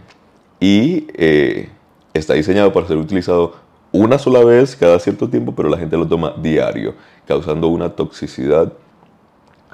y 0.59 1.07
eh, 1.13 1.69
está 2.13 2.33
diseñado 2.33 2.73
para 2.73 2.87
ser 2.87 2.97
utilizado 2.97 3.55
una 3.91 4.17
sola 4.17 4.43
vez 4.43 4.75
cada 4.75 4.99
cierto 4.99 5.29
tiempo, 5.29 5.53
pero 5.55 5.69
la 5.69 5.77
gente 5.77 5.95
lo 5.97 6.07
toma 6.07 6.33
diario, 6.41 6.95
causando 7.27 7.67
una 7.67 7.89
toxicidad 7.89 8.73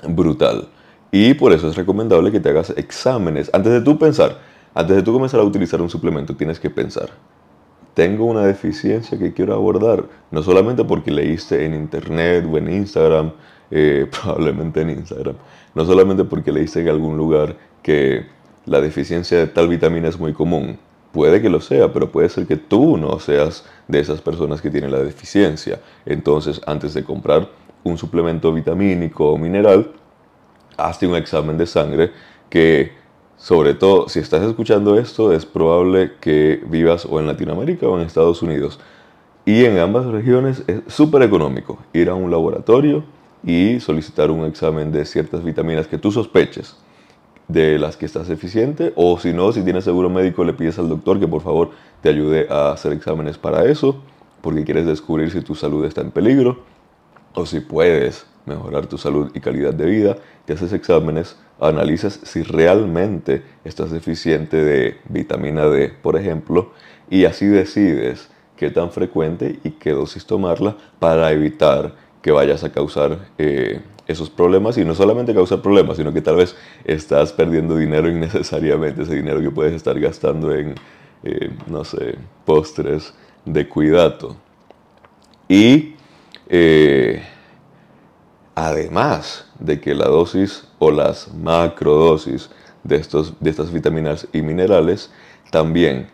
brutal. 0.08 0.68
Y 1.12 1.34
por 1.34 1.54
eso 1.54 1.70
es 1.70 1.76
recomendable 1.76 2.32
que 2.32 2.40
te 2.40 2.50
hagas 2.50 2.72
exámenes. 2.72 3.50
Antes 3.54 3.72
de 3.72 3.82
tú 3.82 3.98
pensar, 3.98 4.38
antes 4.74 4.96
de 4.96 5.02
tú 5.02 5.14
comenzar 5.14 5.40
a 5.40 5.44
utilizar 5.44 5.82
un 5.82 5.90
suplemento, 5.90 6.36
tienes 6.36 6.60
que 6.60 6.70
pensar, 6.70 7.10
tengo 8.00 8.24
una 8.24 8.46
deficiencia 8.46 9.20
que 9.20 9.34
quiero 9.34 9.54
abordar, 9.54 10.06
no 10.32 10.42
solamente 10.42 10.86
porque 10.86 11.12
leíste 11.12 11.66
en 11.66 11.74
internet 11.74 12.48
o 12.50 12.58
en 12.58 12.72
Instagram, 12.74 13.34
eh, 13.72 14.08
probablemente 14.22 14.80
en 14.80 14.92
Instagram, 14.92 15.36
no 15.76 15.84
solamente 15.84 16.24
porque 16.24 16.50
leíste 16.50 16.80
en 16.80 16.88
algún 16.88 17.18
lugar 17.18 17.58
que 17.84 18.26
la 18.66 18.80
deficiencia 18.80 19.38
de 19.40 19.48
tal 19.48 19.68
vitamina 19.68 20.08
es 20.08 20.18
muy 20.18 20.32
común, 20.32 20.80
Puede 21.12 21.42
que 21.42 21.50
lo 21.50 21.60
sea, 21.60 21.92
pero 21.92 22.12
puede 22.12 22.30
ser 22.30 22.46
que 22.46 22.56
tú 22.56 22.96
no 22.96 23.20
seas 23.20 23.66
de 23.88 24.00
esas 24.00 24.22
personas 24.22 24.62
que 24.62 24.70
tienen 24.70 24.92
la 24.92 25.00
deficiencia. 25.00 25.82
Entonces, 26.06 26.62
antes 26.68 26.94
de 26.94 27.04
comprar 27.04 27.50
un 27.84 27.98
suplemento 27.98 28.54
vitamínico 28.54 29.32
o 29.32 29.38
mineral, 29.40 29.92
hazte 30.78 31.08
un 31.08 31.16
examen 31.16 31.58
de 31.58 31.66
sangre 31.66 32.12
que, 32.48 32.92
sobre 33.40 33.74
todo, 33.74 34.10
si 34.10 34.20
estás 34.20 34.44
escuchando 34.44 35.00
esto, 35.00 35.32
es 35.32 35.46
probable 35.46 36.12
que 36.20 36.62
vivas 36.68 37.08
o 37.10 37.22
en 37.22 37.26
Latinoamérica 37.26 37.88
o 37.88 37.98
en 37.98 38.06
Estados 38.06 38.42
Unidos. 38.42 38.82
Y 39.46 39.64
en 39.64 39.80
ambas 39.80 40.06
regiones 40.08 40.62
es 40.68 40.82
súper 40.88 41.24
económico 41.24 41.80
ir 41.94 42.10
a 42.10 42.16
un 42.16 42.30
laboratorio 42.30 43.06
y 43.44 43.80
solicitar 43.80 44.30
un 44.30 44.46
examen 44.46 44.92
de 44.92 45.06
ciertas 45.06 45.42
vitaminas 45.42 45.88
que 45.88 45.98
tú 45.98 46.12
sospeches 46.12 46.76
de 47.48 47.80
las 47.80 47.96
que 47.96 48.06
estás 48.06 48.30
eficiente 48.30 48.92
o 48.98 49.18
si 49.18 49.32
no, 49.32 49.54
si 49.54 49.64
tienes 49.64 49.86
seguro 49.86 50.10
médico 50.10 50.44
le 50.44 50.54
pides 50.54 50.78
al 50.78 50.90
doctor 50.90 51.18
que 51.18 51.28
por 51.28 51.42
favor 51.42 51.72
te 52.02 52.10
ayude 52.10 52.46
a 52.50 52.74
hacer 52.74 52.92
exámenes 52.92 53.38
para 53.38 53.64
eso 53.64 53.96
porque 54.42 54.66
quieres 54.66 54.86
descubrir 54.86 55.32
si 55.32 55.42
tu 55.42 55.56
salud 55.56 55.86
está 55.86 56.02
en 56.02 56.12
peligro 56.12 56.60
o 57.34 57.46
si 57.46 57.62
puedes 57.62 58.26
mejorar 58.50 58.88
tu 58.88 58.98
salud 58.98 59.32
y 59.34 59.40
calidad 59.40 59.74
de 59.74 59.86
vida, 59.86 60.18
te 60.46 60.54
haces 60.54 60.74
exámenes, 60.74 61.38
analizas 61.60 62.20
si 62.24 62.44
realmente 62.44 63.44
estás 63.64 63.92
deficiente 63.92 64.58
de 64.58 64.98
vitamina 65.08 65.66
D, 65.68 65.94
por 66.02 66.18
ejemplo, 66.18 66.72
y 67.10 67.26
así 67.26 67.46
decides 67.46 68.30
qué 68.58 68.70
tan 68.70 68.92
frecuente 68.92 69.60
y 69.64 69.72
qué 69.72 69.92
dosis 69.92 70.26
tomarla 70.26 70.76
para 71.00 71.32
evitar 71.32 71.96
que 72.22 72.32
vayas 72.32 72.64
a 72.64 72.72
causar 72.72 73.30
eh, 73.38 73.80
esos 74.08 74.30
problemas 74.30 74.78
y 74.78 74.84
no 74.84 74.96
solamente 74.96 75.34
causar 75.34 75.62
problemas, 75.62 75.98
sino 75.98 76.12
que 76.12 76.22
tal 76.22 76.36
vez 76.36 76.56
estás 76.84 77.32
perdiendo 77.32 77.78
dinero 77.78 78.10
innecesariamente, 78.16 79.04
ese 79.04 79.16
dinero 79.16 79.40
que 79.40 79.52
puedes 79.52 79.74
estar 79.74 79.98
gastando 80.00 80.54
en, 80.54 80.76
eh, 81.24 81.52
no 81.68 81.84
sé, 81.84 82.16
postres 82.46 83.14
de 83.46 83.68
cuidado. 83.68 84.36
Y 85.48 85.96
eh, 86.50 87.24
además 88.68 89.46
de 89.58 89.80
que 89.80 89.94
la 89.94 90.06
dosis 90.06 90.68
o 90.80 90.92
las 90.92 91.34
macrodosis 91.34 92.50
de, 92.84 92.98
estos, 92.98 93.34
de 93.40 93.50
estas 93.50 93.72
vitaminas 93.72 94.28
y 94.34 94.42
minerales, 94.42 95.12
también, 95.50 96.10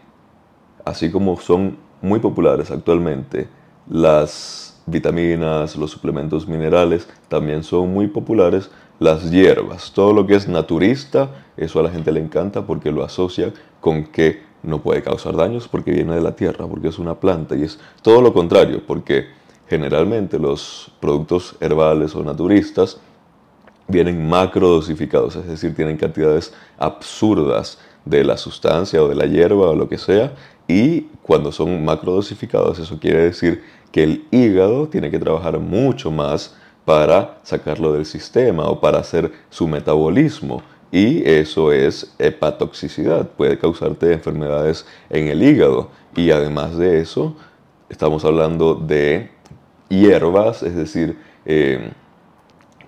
así 0.83 1.09
como 1.09 1.39
son 1.39 1.77
muy 2.01 2.19
populares 2.19 2.69
actualmente, 2.69 3.47
las 3.89 4.79
vitaminas, 4.85 5.75
los 5.75 5.89
suplementos 5.89 6.47
minerales, 6.47 7.07
también 7.29 7.63
son 7.63 7.91
muy 7.91 8.07
populares 8.07 8.69
las 8.99 9.31
hierbas. 9.31 9.91
Todo 9.91 10.13
lo 10.13 10.27
que 10.27 10.35
es 10.35 10.47
naturista, 10.47 11.31
eso 11.57 11.79
a 11.79 11.83
la 11.83 11.89
gente 11.89 12.11
le 12.11 12.19
encanta 12.19 12.65
porque 12.67 12.91
lo 12.91 13.03
asocia 13.03 13.51
con 13.81 14.05
que 14.05 14.43
no 14.61 14.81
puede 14.81 15.01
causar 15.01 15.35
daños 15.35 15.67
porque 15.67 15.91
viene 15.91 16.13
de 16.13 16.21
la 16.21 16.35
tierra, 16.35 16.67
porque 16.67 16.89
es 16.89 16.99
una 16.99 17.15
planta 17.15 17.55
y 17.55 17.63
es 17.63 17.79
todo 18.03 18.21
lo 18.21 18.33
contrario, 18.33 18.83
porque 18.85 19.27
generalmente 19.67 20.39
los 20.39 20.91
productos 20.99 21.55
herbales 21.59 22.15
o 22.15 22.23
naturistas 22.23 22.99
vienen 23.87 24.27
macro 24.27 24.67
dosificados, 24.69 25.35
es 25.35 25.47
decir, 25.47 25.75
tienen 25.75 25.97
cantidades 25.97 26.53
absurdas 26.77 27.79
de 28.03 28.23
la 28.23 28.37
sustancia 28.37 29.01
o 29.03 29.07
de 29.07 29.15
la 29.15 29.25
hierba 29.25 29.69
o 29.69 29.75
lo 29.75 29.87
que 29.87 29.97
sea, 29.97 30.33
y 30.67 31.01
cuando 31.21 31.51
son 31.51 31.83
macro 31.83 32.13
dosificados, 32.13 32.79
eso 32.79 32.99
quiere 32.99 33.23
decir 33.23 33.63
que 33.91 34.03
el 34.03 34.25
hígado 34.31 34.87
tiene 34.87 35.11
que 35.11 35.19
trabajar 35.19 35.59
mucho 35.59 36.11
más 36.11 36.55
para 36.85 37.39
sacarlo 37.43 37.93
del 37.93 38.05
sistema 38.05 38.65
o 38.65 38.79
para 38.79 38.99
hacer 38.99 39.31
su 39.49 39.67
metabolismo. 39.67 40.61
Y 40.91 41.27
eso 41.27 41.71
es 41.71 42.13
hepatoxicidad, 42.19 43.29
puede 43.29 43.57
causarte 43.57 44.13
enfermedades 44.13 44.85
en 45.09 45.27
el 45.27 45.41
hígado. 45.43 45.89
Y 46.15 46.31
además 46.31 46.77
de 46.77 47.01
eso, 47.01 47.35
estamos 47.89 48.23
hablando 48.23 48.75
de 48.75 49.31
hierbas, 49.89 50.63
es 50.63 50.75
decir, 50.75 51.17
eh, 51.45 51.91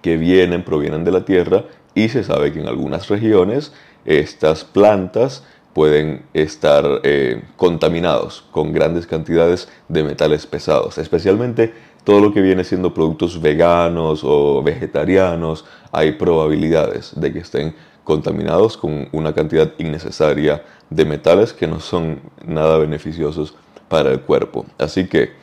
que 0.02 0.18
vienen, 0.18 0.64
provienen 0.64 1.04
de 1.04 1.12
la 1.12 1.26
tierra 1.26 1.66
y 1.94 2.10
se 2.10 2.24
sabe 2.24 2.52
que 2.52 2.60
en 2.60 2.68
algunas 2.68 3.08
regiones 3.08 3.74
estas 4.06 4.64
plantas 4.64 5.44
pueden 5.74 6.24
estar 6.34 7.02
eh, 7.04 7.44
contaminados 7.56 8.44
con 8.52 8.74
grandes 8.74 9.06
cantidades 9.06 9.70
de 9.88 10.04
metales 10.04 10.48
pesados, 10.48 10.98
especialmente 10.98 11.74
todo 12.04 12.22
lo 12.22 12.34
que 12.34 12.42
viene 12.42 12.64
siendo 12.64 12.94
productos 12.94 13.42
veganos 13.42 14.22
o 14.24 14.64
vegetarianos, 14.64 15.66
hay 15.92 16.14
probabilidades 16.14 17.12
de 17.20 17.34
que 17.34 17.40
estén 17.40 17.76
contaminados 18.06 18.78
con 18.78 19.10
una 19.12 19.34
cantidad 19.34 19.74
innecesaria 19.78 20.64
de 20.90 21.04
metales 21.04 21.52
que 21.52 21.68
no 21.68 21.82
son 21.82 22.22
nada 22.46 22.78
beneficiosos 22.78 23.54
para 23.90 24.12
el 24.12 24.22
cuerpo. 24.22 24.66
Así 24.78 25.08
que 25.08 25.34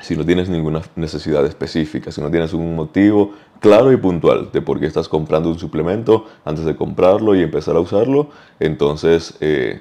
si 0.00 0.16
no 0.16 0.24
tienes 0.24 0.48
ninguna 0.48 0.82
necesidad 0.94 1.44
específica, 1.46 2.12
si 2.12 2.20
no 2.20 2.30
tienes 2.30 2.52
un 2.52 2.76
motivo 2.76 3.32
claro 3.60 3.92
y 3.92 3.96
puntual 3.96 4.50
de 4.52 4.60
por 4.60 4.78
qué 4.78 4.86
estás 4.86 5.08
comprando 5.08 5.48
un 5.48 5.58
suplemento 5.58 6.26
antes 6.44 6.64
de 6.64 6.76
comprarlo 6.76 7.34
y 7.34 7.42
empezar 7.42 7.76
a 7.76 7.80
usarlo, 7.80 8.28
entonces, 8.60 9.34
eh, 9.40 9.80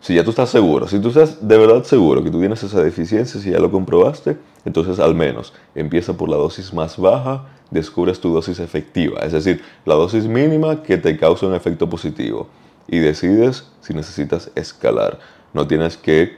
si 0.00 0.14
ya 0.14 0.24
tú 0.24 0.30
estás 0.30 0.50
seguro, 0.50 0.88
si 0.88 0.98
tú 0.98 1.08
estás 1.08 1.46
de 1.46 1.58
verdad 1.58 1.84
seguro 1.84 2.24
que 2.24 2.30
tú 2.30 2.40
tienes 2.40 2.62
esa 2.62 2.82
deficiencia, 2.82 3.40
si 3.40 3.50
ya 3.50 3.60
lo 3.60 3.70
comprobaste, 3.70 4.36
entonces 4.64 4.98
al 4.98 5.14
menos 5.14 5.52
empieza 5.74 6.16
por 6.16 6.28
la 6.28 6.36
dosis 6.36 6.74
más 6.74 6.98
baja, 6.98 7.46
descubres 7.70 8.20
tu 8.20 8.34
dosis 8.34 8.58
efectiva, 8.58 9.20
es 9.20 9.32
decir, 9.32 9.62
la 9.86 9.94
dosis 9.94 10.26
mínima 10.26 10.82
que 10.82 10.98
te 10.98 11.16
causa 11.16 11.46
un 11.46 11.54
efecto 11.54 11.88
positivo 11.88 12.48
y 12.88 12.98
decides 12.98 13.70
si 13.80 13.94
necesitas 13.94 14.50
escalar. 14.54 15.18
No 15.52 15.66
tienes 15.66 15.96
que... 15.96 16.36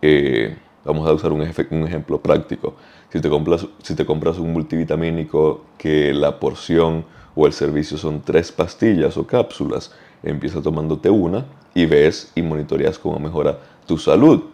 Eh, 0.00 0.56
Vamos 0.84 1.08
a 1.08 1.12
usar 1.12 1.32
un, 1.32 1.42
ejemplo 1.42 2.20
práctico. 2.20 2.74
Si 3.10 3.20
te 3.20 3.28
compras, 3.28 3.66
si 3.82 3.94
te 3.94 4.06
compras 4.06 4.38
un 4.38 4.52
multivitamínico 4.52 5.64
que 5.76 6.14
la 6.14 6.38
porción 6.38 7.04
o 7.34 7.46
el 7.46 7.52
servicio 7.52 7.98
son 7.98 8.22
tres 8.22 8.52
pastillas 8.52 9.16
o 9.16 9.26
cápsulas, 9.26 9.92
empieza 10.22 10.62
tomándote 10.62 11.10
una 11.10 11.46
y 11.74 11.86
ves 11.86 12.32
y 12.34 12.42
monitoreas 12.42 12.98
cómo 12.98 13.18
mejora 13.18 13.58
tu 13.86 13.98
salud. 13.98 14.44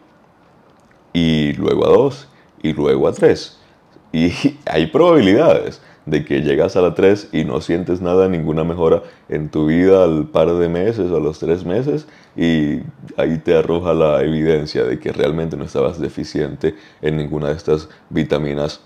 Y 1.12 1.52
luego 1.52 1.87
a 1.87 1.90
dos 1.90 2.28
y 2.62 2.72
luego 2.72 3.06
a 3.06 3.12
tres. 3.12 3.58
Y 4.12 4.32
hay 4.66 4.87
probabilidades 4.87 5.80
de 6.06 6.24
que 6.24 6.42
llegas 6.42 6.76
a 6.76 6.82
la 6.82 6.94
3 6.94 7.30
y 7.32 7.44
no 7.44 7.60
sientes 7.60 8.00
nada, 8.00 8.28
ninguna 8.28 8.64
mejora 8.64 9.02
en 9.28 9.48
tu 9.48 9.66
vida 9.66 10.04
al 10.04 10.26
par 10.26 10.52
de 10.52 10.68
meses 10.68 11.10
o 11.10 11.16
a 11.16 11.20
los 11.20 11.38
tres 11.38 11.64
meses 11.64 12.06
y 12.36 12.80
ahí 13.16 13.38
te 13.42 13.56
arroja 13.56 13.94
la 13.94 14.22
evidencia 14.22 14.84
de 14.84 14.98
que 14.98 15.12
realmente 15.12 15.56
no 15.56 15.64
estabas 15.64 15.98
deficiente 15.98 16.74
en 17.00 17.16
ninguna 17.16 17.48
de 17.48 17.54
estas 17.54 17.88
vitaminas 18.10 18.80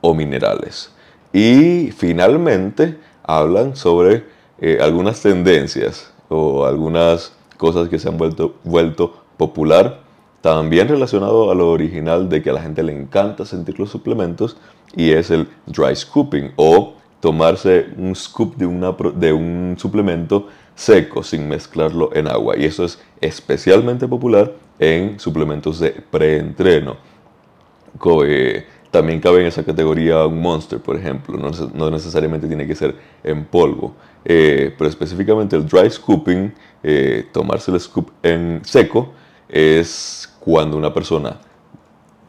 o 0.00 0.14
minerales. 0.14 0.92
Y 1.32 1.90
finalmente 1.96 2.96
hablan 3.22 3.76
sobre 3.76 4.24
eh, 4.60 4.78
algunas 4.80 5.20
tendencias 5.20 6.12
o 6.28 6.64
algunas 6.64 7.34
cosas 7.58 7.88
que 7.88 7.98
se 7.98 8.08
han 8.08 8.16
vuelto, 8.16 8.56
vuelto 8.64 9.22
popular 9.36 10.05
también 10.40 10.88
relacionado 10.88 11.50
a 11.50 11.54
lo 11.54 11.70
original 11.70 12.28
de 12.28 12.42
que 12.42 12.50
a 12.50 12.52
la 12.52 12.62
gente 12.62 12.82
le 12.82 12.92
encanta 12.92 13.44
sentir 13.44 13.78
los 13.78 13.90
suplementos 13.90 14.56
y 14.94 15.10
es 15.10 15.30
el 15.30 15.48
dry 15.66 15.94
scooping 15.94 16.52
o 16.56 16.94
tomarse 17.20 17.86
un 17.96 18.14
scoop 18.14 18.56
de, 18.56 19.32
un 19.32 19.74
suplemento 19.78 20.48
seco 20.74 21.22
sin 21.22 21.48
mezclarlo 21.48 22.10
en 22.14 22.28
agua. 22.28 22.56
Y 22.56 22.64
eso 22.64 22.84
es 22.84 23.00
especialmente 23.20 24.06
popular 24.06 24.52
en 24.78 25.18
suplementos 25.18 25.80
de 25.80 25.90
preentreno. 25.90 26.96
Eh, 28.24 28.66
también 28.90 29.20
cabe 29.20 29.40
en 29.40 29.46
esa 29.46 29.64
categoría 29.64 30.24
un 30.26 30.40
monster, 30.40 30.78
por 30.80 30.96
ejemplo. 30.96 31.36
No, 31.74 31.90
necesariamente 31.90 32.46
tiene 32.46 32.66
que 32.66 32.74
ser 32.74 32.94
en 33.24 33.44
polvo. 33.44 33.94
Eh, 34.24 34.74
pero 34.76 34.88
específicamente 34.88 35.56
el 35.56 35.66
dry 35.66 35.90
scooping, 35.90 36.52
eh, 36.82 37.26
tomarse 37.32 37.70
el 37.70 37.80
scoop 37.80 38.10
en 38.22 38.60
seco, 38.64 39.12
es 39.48 40.32
cuando 40.40 40.76
una 40.76 40.92
persona 40.92 41.38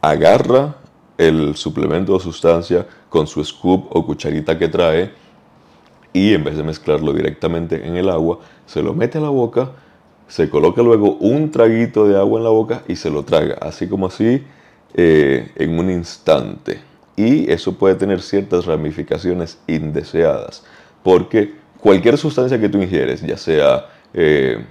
agarra 0.00 0.76
el 1.16 1.56
suplemento 1.56 2.14
o 2.14 2.20
sustancia 2.20 2.86
con 3.08 3.26
su 3.26 3.44
scoop 3.44 3.86
o 3.90 4.06
cucharita 4.06 4.56
que 4.56 4.68
trae 4.68 5.10
y 6.12 6.34
en 6.34 6.44
vez 6.44 6.56
de 6.56 6.62
mezclarlo 6.62 7.12
directamente 7.12 7.86
en 7.86 7.96
el 7.96 8.08
agua, 8.08 8.38
se 8.66 8.82
lo 8.82 8.94
mete 8.94 9.18
a 9.18 9.20
la 9.20 9.28
boca, 9.28 9.72
se 10.26 10.48
coloca 10.48 10.82
luego 10.82 11.16
un 11.16 11.50
traguito 11.50 12.06
de 12.06 12.16
agua 12.16 12.38
en 12.38 12.44
la 12.44 12.50
boca 12.50 12.82
y 12.88 12.96
se 12.96 13.10
lo 13.10 13.24
traga, 13.24 13.56
así 13.60 13.88
como 13.88 14.06
así 14.06 14.42
eh, 14.94 15.50
en 15.56 15.78
un 15.78 15.90
instante. 15.90 16.80
Y 17.16 17.50
eso 17.50 17.74
puede 17.74 17.96
tener 17.96 18.22
ciertas 18.22 18.64
ramificaciones 18.64 19.58
indeseadas, 19.66 20.64
porque 21.02 21.54
cualquier 21.80 22.16
sustancia 22.16 22.60
que 22.60 22.68
tú 22.68 22.80
ingieres, 22.80 23.22
ya 23.22 23.36
sea 23.36 23.86
eh, 24.14 24.64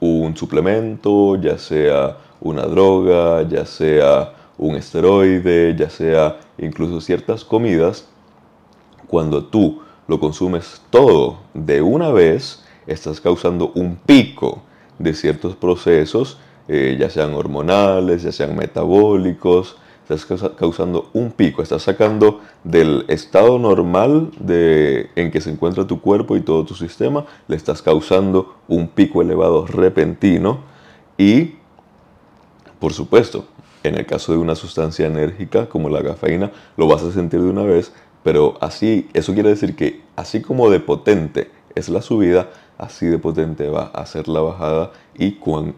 un 0.00 0.36
suplemento, 0.36 1.36
ya 1.36 1.58
sea 1.58 2.16
una 2.40 2.62
droga, 2.62 3.42
ya 3.42 3.66
sea 3.66 4.32
un 4.56 4.76
esteroide, 4.76 5.74
ya 5.76 5.90
sea 5.90 6.38
incluso 6.58 7.00
ciertas 7.00 7.44
comidas, 7.44 8.06
cuando 9.06 9.44
tú 9.44 9.82
lo 10.06 10.20
consumes 10.20 10.82
todo 10.90 11.38
de 11.54 11.82
una 11.82 12.10
vez, 12.10 12.64
estás 12.86 13.20
causando 13.20 13.72
un 13.74 13.96
pico 13.96 14.62
de 14.98 15.14
ciertos 15.14 15.56
procesos, 15.56 16.38
eh, 16.66 16.96
ya 16.98 17.08
sean 17.08 17.34
hormonales, 17.34 18.22
ya 18.22 18.32
sean 18.32 18.56
metabólicos, 18.56 19.76
estás 20.14 20.50
causando 20.56 21.10
un 21.12 21.32
pico, 21.32 21.62
estás 21.62 21.82
sacando 21.82 22.40
del 22.64 23.04
estado 23.08 23.58
normal 23.58 24.30
en 24.48 25.30
que 25.30 25.40
se 25.40 25.50
encuentra 25.50 25.86
tu 25.86 26.00
cuerpo 26.00 26.36
y 26.36 26.40
todo 26.40 26.64
tu 26.64 26.74
sistema, 26.74 27.26
le 27.46 27.56
estás 27.56 27.82
causando 27.82 28.56
un 28.68 28.88
pico 28.88 29.20
elevado 29.20 29.66
repentino 29.66 30.60
y 31.18 31.58
por 32.78 32.92
supuesto, 32.92 33.46
en 33.82 33.96
el 33.96 34.06
caso 34.06 34.32
de 34.32 34.38
una 34.38 34.54
sustancia 34.54 35.06
enérgica 35.06 35.68
como 35.68 35.88
la 35.88 36.02
cafeína, 36.02 36.52
lo 36.76 36.86
vas 36.86 37.02
a 37.02 37.12
sentir 37.12 37.40
de 37.42 37.50
una 37.50 37.64
vez, 37.64 37.92
pero 38.22 38.56
así, 38.60 39.08
eso 39.14 39.34
quiere 39.34 39.48
decir 39.48 39.74
que 39.74 40.02
así 40.16 40.40
como 40.40 40.70
de 40.70 40.80
potente 40.80 41.50
es 41.74 41.88
la 41.88 42.02
subida, 42.02 42.50
así 42.76 43.06
de 43.06 43.18
potente 43.18 43.68
va 43.68 43.90
a 43.94 44.06
ser 44.06 44.28
la 44.28 44.40
bajada 44.40 44.92
y 45.16 45.32
cuán, 45.32 45.74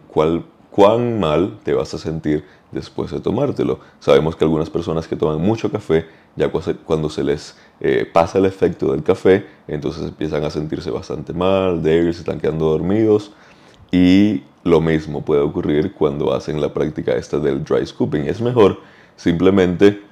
cuán 0.71 1.21
mal 1.21 1.59
te 1.63 1.73
vas 1.73 1.95
a 1.95 1.99
sentir 1.99 2.45
después 2.73 3.11
de 3.11 3.21
tomártelo. 3.21 3.81
Sabemos 3.99 4.37
que 4.37 4.45
algunas 4.45 4.71
personas 4.71 5.07
que 5.09 5.17
toman 5.17 5.41
mucho 5.41 5.71
café, 5.71 6.07
ya 6.37 6.51
cuando 6.85 7.09
se 7.09 7.25
les 7.25 7.57
eh, 7.81 8.09
pasa 8.11 8.39
el 8.39 8.47
efecto 8.47 8.93
del 8.93 9.03
café, 9.03 9.47
entonces 9.67 10.05
empiezan 10.05 10.45
a 10.45 10.51
sentirse 10.51 10.91
bastante 10.91 11.33
mal, 11.33 11.83
débiles, 11.83 12.17
se 12.17 12.23
están 12.23 12.41
quedando 12.41 12.67
dormidos 12.67 13.33
y 13.91 14.43
lo 14.63 14.81
mismo 14.81 15.25
puede 15.25 15.41
ocurrir 15.41 15.95
cuando 15.95 16.33
hacen 16.35 16.61
la 16.61 16.73
práctica 16.73 17.13
esta 17.13 17.39
del 17.39 17.65
dry 17.65 17.85
scooping. 17.85 18.27
Es 18.27 18.41
mejor 18.41 18.81
simplemente 19.17 20.03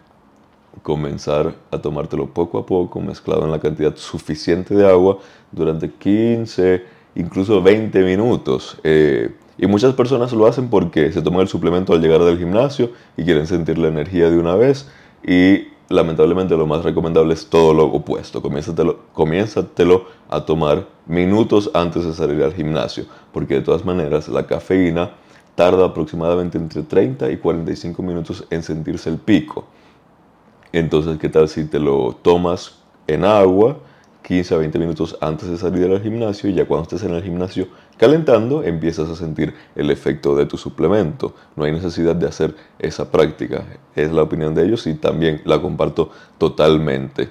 comenzar 0.83 1.55
a 1.71 1.79
tomártelo 1.79 2.29
poco 2.29 2.59
a 2.59 2.67
poco, 2.67 3.01
mezclado 3.01 3.45
en 3.45 3.51
la 3.51 3.59
cantidad 3.59 3.95
suficiente 3.97 4.75
de 4.75 4.87
agua 4.87 5.19
durante 5.53 5.91
15, 5.91 6.85
incluso 7.15 7.63
20 7.63 8.03
minutos. 8.05 8.79
Eh, 8.85 9.35
y 9.59 9.67
muchas 9.67 9.95
personas 9.95 10.33
lo 10.33 10.47
hacen 10.47 10.69
porque 10.69 11.11
se 11.11 11.21
toman 11.21 11.43
el 11.43 11.49
suplemento 11.49 11.93
al 11.93 12.01
llegar 12.01 12.23
del 12.23 12.39
gimnasio 12.39 12.93
y 13.17 13.25
quieren 13.25 13.47
sentir 13.47 13.77
la 13.77 13.89
energía 13.89 14.31
de 14.31 14.39
una 14.39 14.55
vez. 14.55 14.89
Y 15.27 15.67
lamentablemente 15.89 16.57
lo 16.57 16.67
más 16.67 16.85
recomendable 16.85 17.35
es 17.35 17.47
todo 17.47 17.75
lo 17.75 17.87
opuesto. 17.87 18.41
Comiénzatelo, 18.41 19.01
comiénzatelo 19.13 20.07
a 20.31 20.45
tomar 20.45 20.87
minutos 21.07 21.73
antes 21.75 22.05
de 22.05 22.15
salir 22.15 22.43
al 22.45 22.55
gimnasio, 22.55 23.07
porque 23.33 23.55
de 23.55 23.63
todas 23.63 23.85
maneras 23.85 24.29
la 24.29 24.47
cafeína 24.47 25.11
tarda 25.57 25.87
aproximadamente 25.87 26.57
entre 26.57 26.85
30 26.85 27.29
y 27.33 27.39
45 27.39 28.01
minutos 28.01 28.47
en 28.51 28.63
sentirse 28.63 29.11
el 29.11 29.19
pico. 29.19 29.67
Entonces, 30.73 31.19
¿qué 31.19 31.29
tal 31.29 31.49
si 31.49 31.65
te 31.65 31.81
lo 31.81 32.15
tomas 32.23 32.79
en 33.09 33.25
agua 33.25 33.79
15 34.23 34.55
a 34.55 34.59
20 34.59 34.79
minutos 34.79 35.17
antes 35.23 35.49
de 35.49 35.57
salir 35.57 35.91
al 35.91 36.03
gimnasio 36.03 36.51
y 36.51 36.55
ya 36.55 36.67
cuando 36.67 36.83
estés 36.83 37.03
en 37.03 37.15
el 37.15 37.23
gimnasio 37.23 37.67
calentando 37.99 38.63
empiezas 38.63 39.11
a 39.11 39.17
sentir 39.17 39.53
el 39.75 39.91
efecto 39.91 40.35
de 40.35 40.47
tu 40.47 40.57
suplemento. 40.57 41.35
No 41.57 41.65
hay 41.65 41.73
necesidad 41.73 42.17
de 42.17 42.27
hacer 42.27 42.55
esa 42.79 43.11
práctica. 43.11 43.65
Es 43.95 44.11
la 44.13 44.23
opinión 44.23 44.55
de 44.55 44.65
ellos 44.65 44.87
y 44.87 44.95
también 44.95 45.43
la 45.45 45.61
comparto 45.61 46.11
totalmente. 46.39 47.29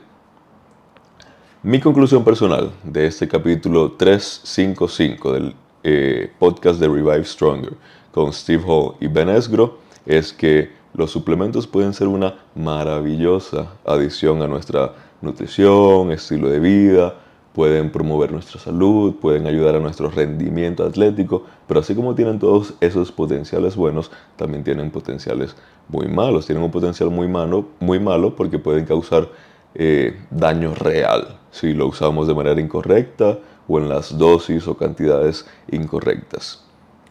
Mi 1.64 1.80
conclusión 1.80 2.24
personal 2.24 2.72
de 2.84 3.08
este 3.08 3.28
capítulo 3.28 3.94
355 3.94 5.34
del 5.34 5.56
eh, 5.84 6.32
podcast 6.38 6.80
de 6.80 6.88
Revive 6.88 7.26
Stronger 7.26 7.74
con 8.12 8.32
Steve 8.32 8.64
Hall 8.68 8.96
y 9.00 9.08
Ben 9.08 9.30
Esgro 9.30 9.80
es 10.06 10.34
que 10.34 10.72
los 10.94 11.12
suplementos 11.12 11.68
pueden 11.68 11.94
ser 11.94 12.08
una 12.08 12.36
maravillosa 12.56 13.68
adición 13.86 14.42
a 14.42 14.48
nuestra 14.48 14.94
nutrición, 15.22 16.12
estilo 16.12 16.50
de 16.50 16.60
vida, 16.60 17.16
pueden 17.58 17.90
promover 17.90 18.32
nuestra 18.32 18.60
salud, 18.60 19.16
pueden 19.16 19.48
ayudar 19.48 19.76
a 19.76 19.80
nuestro 19.80 20.12
rendimiento 20.12 20.86
atlético, 20.86 21.44
pero 21.68 21.80
así 21.80 21.96
como 21.96 22.14
tienen 22.14 22.38
todos 22.38 22.76
esos 22.82 23.12
potenciales 23.12 23.76
buenos, 23.76 24.12
también 24.36 24.64
tienen 24.64 24.92
potenciales 24.92 25.56
muy 25.90 26.08
malos. 26.08 26.46
Tienen 26.46 26.64
un 26.64 26.70
potencial 26.70 27.10
muy 27.10 27.28
malo, 27.28 27.66
muy 27.80 28.00
malo 28.00 28.36
porque 28.36 28.60
pueden 28.60 28.86
causar 28.86 29.30
eh, 29.74 30.22
daño 30.30 30.76
real 30.76 31.40
si 31.50 31.74
lo 31.74 31.88
usamos 31.88 32.28
de 32.28 32.36
manera 32.36 32.62
incorrecta 32.62 33.40
o 33.68 33.80
en 33.80 33.90
las 33.90 34.16
dosis 34.16 34.68
o 34.68 34.78
cantidades 34.78 35.48
incorrectas. 35.72 36.64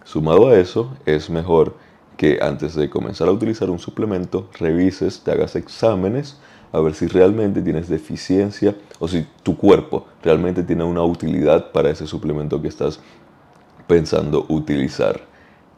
Sumado 0.05 0.51
a 0.51 0.57
eso, 0.61 0.97
es 1.07 1.29
mejor 1.29 1.75
que 2.17 2.39
antes 2.41 2.77
de 2.77 2.89
comenzar 2.89 3.27
a 3.27 3.33
utilizar 3.33 3.69
un 3.69 3.81
suplemento, 3.81 4.49
revises, 4.61 5.25
te 5.25 5.33
hagas 5.33 5.57
exámenes, 5.57 6.39
a 6.77 6.81
ver 6.83 6.95
si 6.95 7.07
realmente 7.07 7.63
tienes 7.63 7.89
deficiencia 7.89 8.75
o 8.99 9.09
si 9.09 9.27
tu 9.43 9.57
cuerpo 9.57 10.07
realmente 10.23 10.63
tiene 10.63 10.85
una 10.85 11.03
utilidad 11.03 11.73
para 11.73 11.89
ese 11.89 12.07
suplemento 12.07 12.61
que 12.61 12.69
estás 12.69 13.01
pensando 13.87 14.45
utilizar. 14.51 15.23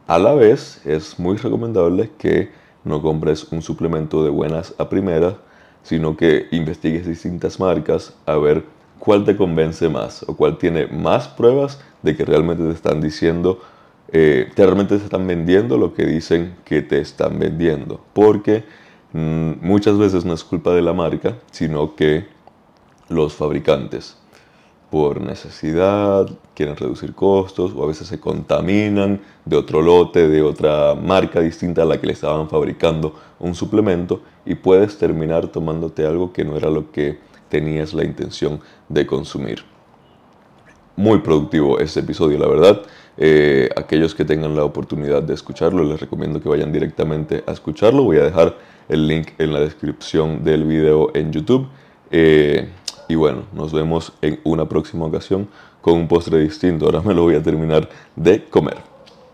A 0.07 0.19
la 0.19 0.33
vez, 0.33 0.81
es 0.85 1.17
muy 1.17 1.37
recomendable 1.37 2.11
que 2.17 2.51
no 2.83 3.01
compres 3.01 3.45
un 3.53 3.61
suplemento 3.61 4.25
de 4.25 4.29
buenas 4.29 4.75
a 4.77 4.89
primeras, 4.89 5.35
sino 5.83 6.17
que 6.17 6.47
investigues 6.51 7.07
distintas 7.07 7.61
marcas 7.61 8.13
a 8.25 8.35
ver 8.35 8.65
cuál 8.99 9.23
te 9.23 9.37
convence 9.37 9.87
más 9.87 10.23
o 10.27 10.35
cuál 10.35 10.57
tiene 10.57 10.87
más 10.87 11.29
pruebas 11.29 11.79
de 12.03 12.17
que 12.17 12.25
realmente 12.25 12.63
te 12.63 12.73
están 12.73 12.99
diciendo, 12.99 13.61
eh, 14.11 14.51
realmente 14.53 14.97
te 14.97 15.05
están 15.05 15.25
vendiendo 15.25 15.77
lo 15.77 15.93
que 15.93 16.05
dicen 16.05 16.57
que 16.65 16.81
te 16.81 16.99
están 16.99 17.39
vendiendo. 17.39 18.01
Porque 18.11 18.65
muchas 19.13 19.97
veces 19.97 20.25
no 20.25 20.33
es 20.33 20.43
culpa 20.43 20.73
de 20.73 20.81
la 20.81 20.93
marca, 20.93 21.37
sino 21.51 21.95
que 21.95 22.27
los 23.07 23.33
fabricantes 23.33 24.17
por 24.89 25.21
necesidad, 25.21 26.27
quieren 26.55 26.75
reducir 26.75 27.13
costos 27.13 27.73
o 27.75 27.83
a 27.83 27.87
veces 27.87 28.07
se 28.07 28.19
contaminan 28.19 29.21
de 29.45 29.55
otro 29.55 29.81
lote, 29.81 30.27
de 30.27 30.41
otra 30.41 30.95
marca 30.95 31.41
distinta 31.41 31.83
a 31.83 31.85
la 31.85 31.99
que 31.99 32.07
le 32.07 32.13
estaban 32.13 32.49
fabricando 32.49 33.13
un 33.39 33.53
suplemento 33.53 34.21
y 34.45 34.55
puedes 34.55 34.97
terminar 34.97 35.47
tomándote 35.47 36.05
algo 36.05 36.33
que 36.33 36.43
no 36.43 36.57
era 36.57 36.69
lo 36.69 36.91
que 36.91 37.19
tenías 37.49 37.93
la 37.93 38.03
intención 38.03 38.59
de 38.87 39.05
consumir. 39.05 39.63
Muy 40.95 41.19
productivo 41.19 41.79
este 41.79 42.01
episodio, 42.01 42.37
la 42.37 42.47
verdad. 42.47 42.81
Eh, 43.15 43.69
aquellos 43.75 44.15
que 44.15 44.25
tengan 44.25 44.55
la 44.55 44.63
oportunidad 44.63 45.23
de 45.23 45.33
escucharlo, 45.33 45.83
les 45.83 45.99
recomiendo 45.99 46.41
que 46.41 46.49
vayan 46.49 46.71
directamente 46.71 47.43
a 47.47 47.51
escucharlo. 47.51 48.03
Voy 48.03 48.17
a 48.17 48.23
dejar 48.23 48.57
el 48.89 49.07
link 49.07 49.29
en 49.37 49.53
la 49.53 49.59
descripción 49.61 50.43
del 50.43 50.65
video 50.65 51.11
en 51.15 51.31
YouTube. 51.31 51.67
Eh, 52.11 52.67
y 53.07 53.15
bueno, 53.15 53.43
nos 53.53 53.71
vemos 53.71 54.13
en 54.21 54.39
una 54.43 54.67
próxima 54.67 55.05
ocasión 55.05 55.47
con 55.81 55.93
un 55.93 56.07
postre 56.07 56.39
distinto. 56.39 56.85
Ahora 56.85 57.01
me 57.01 57.13
lo 57.13 57.23
voy 57.23 57.35
a 57.35 57.43
terminar 57.43 57.87
de 58.15 58.43
comer. 58.45 58.88